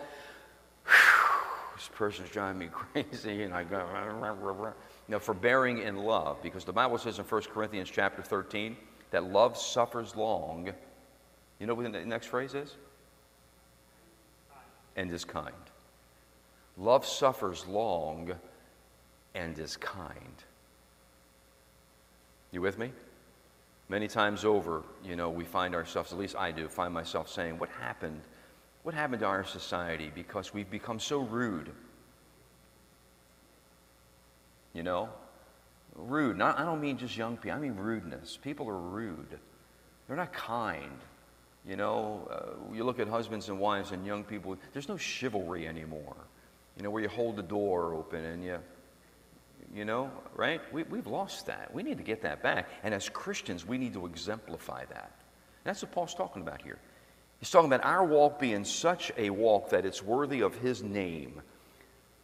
this 1.76 1.90
person's 1.94 2.30
driving 2.30 2.60
me 2.60 2.68
crazy 2.72 3.44
and 3.44 3.54
I 3.54 3.64
go, 3.64 4.74
no, 5.08 5.20
forbearing 5.20 5.80
in 5.80 5.98
love. 5.98 6.42
Because 6.42 6.66
the 6.66 6.74
Bible 6.74 6.98
says 6.98 7.20
in 7.20 7.26
1 7.26 7.42
Corinthians 7.54 7.90
chapter 7.90 8.22
13 8.22 8.76
that 9.12 9.24
love 9.24 9.58
suffers 9.58 10.16
long. 10.16 10.72
You 11.60 11.68
know 11.68 11.74
what 11.74 11.92
the 11.92 12.06
next 12.06 12.28
phrase 12.28 12.54
is? 12.54 12.76
And 14.98 15.12
is 15.12 15.26
kind. 15.26 15.54
Love 16.78 17.06
suffers 17.06 17.66
long 17.66 18.34
and 19.36 19.60
is 19.60 19.78
kind. 19.78 20.44
You 22.52 22.62
with 22.62 22.80
me? 22.80 22.92
Many 23.90 24.08
times 24.08 24.46
over, 24.46 24.82
you 25.04 25.16
know, 25.16 25.30
we 25.30 25.44
find 25.44 25.76
ourselves, 25.76 26.12
at 26.12 26.18
least 26.18 26.36
I 26.36 26.52
do, 26.52 26.68
find 26.68 26.92
myself 26.92 27.30
saying, 27.30 27.60
What 27.60 27.70
happened? 27.70 28.22
What 28.84 28.96
happened 28.96 29.20
to 29.20 29.26
our 29.26 29.44
society 29.44 30.12
because 30.14 30.54
we've 30.54 30.70
become 30.70 31.00
so 31.00 31.20
rude? 31.20 31.72
You 34.74 34.84
know? 34.84 35.10
Rude. 35.96 36.38
Not, 36.38 36.60
I 36.60 36.66
don't 36.66 36.82
mean 36.82 36.98
just 36.98 37.16
young 37.16 37.38
people, 37.38 37.58
I 37.58 37.60
mean 37.60 37.76
rudeness. 37.76 38.38
People 38.42 38.68
are 38.70 38.78
rude, 38.78 39.40
they're 40.08 40.18
not 40.18 40.34
kind. 40.34 41.00
You 41.68 41.76
know, 41.76 42.28
uh, 42.30 42.76
you 42.76 42.84
look 42.84 43.00
at 43.00 43.08
husbands 43.08 43.50
and 43.50 43.60
wives 43.60 43.92
and 43.92 44.06
young 44.06 44.24
people, 44.24 44.56
there's 44.72 44.88
no 44.88 44.98
chivalry 44.98 45.68
anymore. 45.68 46.16
You 46.78 46.84
know, 46.84 46.92
where 46.92 47.02
you 47.02 47.10
hold 47.10 47.38
the 47.38 47.44
door 47.44 47.96
open 47.96 48.24
and 48.24 48.44
you 48.44 48.60
you 49.74 49.86
know, 49.86 50.10
right? 50.34 50.62
We, 50.72 50.84
we've 50.84 51.08
lost 51.08 51.48
that. 51.48 51.74
We 51.74 51.84
need 51.84 51.98
to 51.98 52.04
get 52.04 52.22
that 52.22 52.42
back. 52.42 52.70
And 52.84 52.94
as 52.94 53.10
Christians, 53.10 53.66
we 53.66 53.78
need 53.78 53.94
to 53.94 54.06
exemplify 54.06 54.86
that. 54.86 55.12
That's 55.66 55.82
what 55.82 55.92
Paul's 55.92 56.16
talking 56.16 56.42
about 56.42 56.62
here. 56.62 56.80
He's 57.40 57.50
talking 57.50 57.72
about 57.72 57.86
our 57.86 58.06
walk 58.06 58.40
being 58.40 58.64
such 58.64 59.12
a 59.18 59.30
walk 59.30 59.70
that 59.72 59.86
it's 59.86 60.02
worthy 60.02 60.42
of 60.42 60.56
his 60.56 60.82
name, 60.82 61.42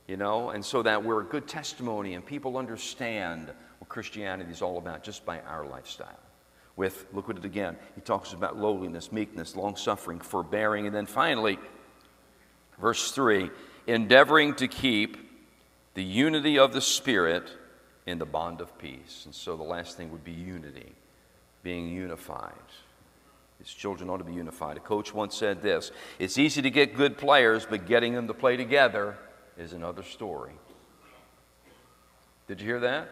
you 0.08 0.16
know, 0.16 0.52
and 0.52 0.64
so 0.64 0.82
that 0.84 1.04
we're 1.04 1.22
a 1.22 1.26
good 1.26 1.48
testimony 1.48 2.14
and 2.14 2.26
people 2.26 2.58
understand 2.58 3.52
what 3.80 3.90
Christianity 3.90 4.52
is 4.52 4.62
all 4.62 4.78
about 4.78 5.04
just 5.04 5.26
by 5.26 5.42
our 5.42 5.66
lifestyle. 5.66 6.20
With, 6.78 7.06
look 7.12 7.30
at 7.30 7.38
it 7.38 7.46
again, 7.46 7.76
he 7.96 8.02
talks 8.02 8.32
about 8.32 8.58
lowliness, 8.58 9.12
meekness, 9.12 9.56
long 9.56 9.76
suffering, 9.76 10.20
forbearing, 10.20 10.88
and 10.88 10.96
then 10.96 11.06
finally, 11.06 11.60
verse 12.80 13.12
3 13.12 13.50
endeavoring 13.88 14.54
to 14.56 14.68
keep 14.68 15.18
the 15.94 16.04
unity 16.04 16.58
of 16.58 16.74
the 16.74 16.82
Spirit 16.82 17.50
in 18.06 18.18
the 18.20 18.26
bond 18.26 18.62
of 18.62 18.78
peace. 18.78 19.24
And 19.26 19.36
so 19.36 19.58
the 19.58 19.64
last 19.64 19.98
thing 19.98 20.12
would 20.12 20.24
be 20.24 20.32
unity, 20.32 20.94
being 21.64 21.90
unified. 21.90 22.54
His 23.60 23.72
children 23.72 24.10
ought 24.10 24.18
to 24.18 24.24
be 24.24 24.34
unified. 24.34 24.78
A 24.78 24.80
coach 24.80 25.14
once 25.14 25.36
said 25.36 25.62
this 25.62 25.92
It's 26.18 26.38
easy 26.38 26.62
to 26.62 26.70
get 26.70 26.96
good 26.96 27.18
players, 27.18 27.66
but 27.70 27.86
getting 27.86 28.14
them 28.14 28.28
to 28.28 28.34
play 28.34 28.58
together 28.58 29.18
is 29.58 29.74
another 29.74 30.04
story. 30.04 30.54
Did 32.48 32.60
you 32.60 32.68
hear 32.68 32.80
that? 32.80 33.08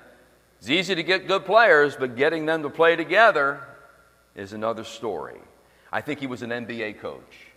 It's 0.59 0.69
easy 0.69 0.95
to 0.95 1.03
get 1.03 1.27
good 1.27 1.45
players, 1.45 1.95
but 1.95 2.17
getting 2.17 2.45
them 2.45 2.63
to 2.63 2.69
play 2.69 2.95
together 2.95 3.61
is 4.35 4.51
another 4.51 4.83
story. 4.83 5.39
I 5.91 6.01
think 6.01 6.19
he 6.19 6.27
was 6.27 6.41
an 6.41 6.49
NBA 6.49 6.99
coach. 6.99 7.47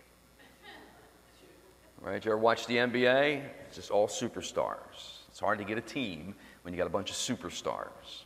Right? 1.99 2.23
You 2.23 2.31
ever 2.31 2.37
watch 2.37 2.67
the 2.67 2.77
NBA? 2.77 3.43
It's 3.67 3.75
just 3.75 3.91
all 3.91 4.07
superstars. 4.07 5.12
It's 5.33 5.39
hard 5.39 5.57
to 5.57 5.63
get 5.63 5.79
a 5.79 5.81
team 5.81 6.35
when 6.61 6.75
you 6.75 6.77
got 6.77 6.85
a 6.85 6.91
bunch 6.91 7.09
of 7.09 7.15
superstars. 7.15 8.21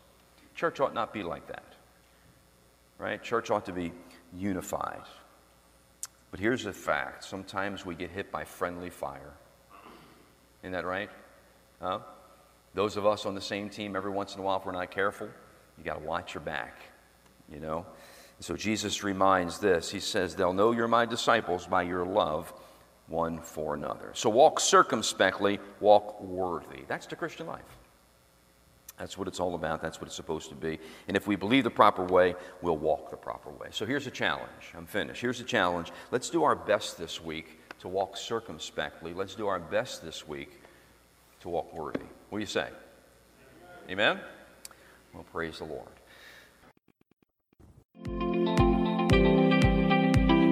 Church 0.55 0.81
ought 0.81 0.93
not 0.93 1.13
be 1.13 1.23
like 1.23 1.47
that. 1.47 1.63
Right? 2.97 3.23
Church 3.23 3.49
ought 3.49 3.65
to 3.67 3.71
be 3.71 3.93
unified. 4.35 5.03
But 6.31 6.41
here's 6.41 6.65
the 6.65 6.73
fact 6.73 7.23
sometimes 7.23 7.85
we 7.85 7.95
get 7.95 8.11
hit 8.11 8.29
by 8.29 8.43
friendly 8.43 8.89
fire. 8.89 9.31
Isn't 10.63 10.73
that 10.73 10.83
right? 10.83 11.09
Huh? 11.81 11.99
Those 12.73 12.97
of 12.97 13.05
us 13.05 13.25
on 13.25 13.35
the 13.35 13.41
same 13.41 13.69
team, 13.69 13.95
every 13.95 14.11
once 14.11 14.35
in 14.35 14.41
a 14.41 14.43
while, 14.43 14.57
if 14.57 14.65
we're 14.65 14.73
not 14.73 14.91
careful, 14.91 15.29
you 15.77 15.85
got 15.85 15.93
to 15.93 16.05
watch 16.05 16.33
your 16.33 16.43
back, 16.43 16.77
you 17.49 17.61
know? 17.61 17.85
So 18.41 18.57
Jesus 18.57 19.01
reminds 19.01 19.59
this. 19.59 19.89
He 19.89 20.01
says, 20.01 20.35
They'll 20.35 20.51
know 20.51 20.73
you're 20.73 20.89
my 20.89 21.05
disciples 21.05 21.67
by 21.67 21.83
your 21.83 22.05
love 22.05 22.51
one 23.07 23.39
for 23.39 23.73
another. 23.73 24.11
So 24.13 24.29
walk 24.29 24.59
circumspectly, 24.59 25.59
walk 25.79 26.21
worthy. 26.21 26.83
That's 26.87 27.05
the 27.05 27.15
Christian 27.15 27.47
life. 27.47 27.61
That's 28.97 29.17
what 29.17 29.27
it's 29.27 29.39
all 29.39 29.53
about. 29.55 29.81
That's 29.81 30.01
what 30.01 30.07
it's 30.07 30.15
supposed 30.15 30.49
to 30.49 30.55
be. 30.55 30.79
And 31.07 31.15
if 31.15 31.27
we 31.27 31.35
believe 31.35 31.63
the 31.63 31.69
proper 31.69 32.03
way, 32.03 32.35
we'll 32.61 32.77
walk 32.77 33.11
the 33.11 33.17
proper 33.17 33.51
way. 33.51 33.67
So 33.71 33.85
here's 33.85 34.07
a 34.07 34.11
challenge. 34.11 34.73
I'm 34.75 34.87
finished. 34.87 35.21
Here's 35.21 35.39
a 35.39 35.43
challenge. 35.43 35.91
Let's 36.11 36.29
do 36.29 36.43
our 36.43 36.55
best 36.55 36.97
this 36.97 37.23
week 37.23 37.59
to 37.79 37.87
walk 37.87 38.17
circumspectly. 38.17 39.13
Let's 39.13 39.35
do 39.35 39.47
our 39.47 39.59
best 39.59 40.03
this 40.03 40.27
week 40.27 40.61
to 41.41 41.49
walk 41.49 41.71
worthy. 41.73 41.99
What 42.29 42.39
do 42.39 42.41
you 42.41 42.47
say? 42.47 42.69
Amen? 43.89 44.19
Well, 45.13 45.25
praise 45.31 45.59
the 45.59 45.65
Lord. 45.65 45.87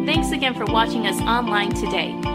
Thanks 0.06 0.32
again 0.32 0.54
for 0.54 0.66
watching 0.66 1.08
us 1.08 1.20
online 1.22 1.72
today. 1.74 2.35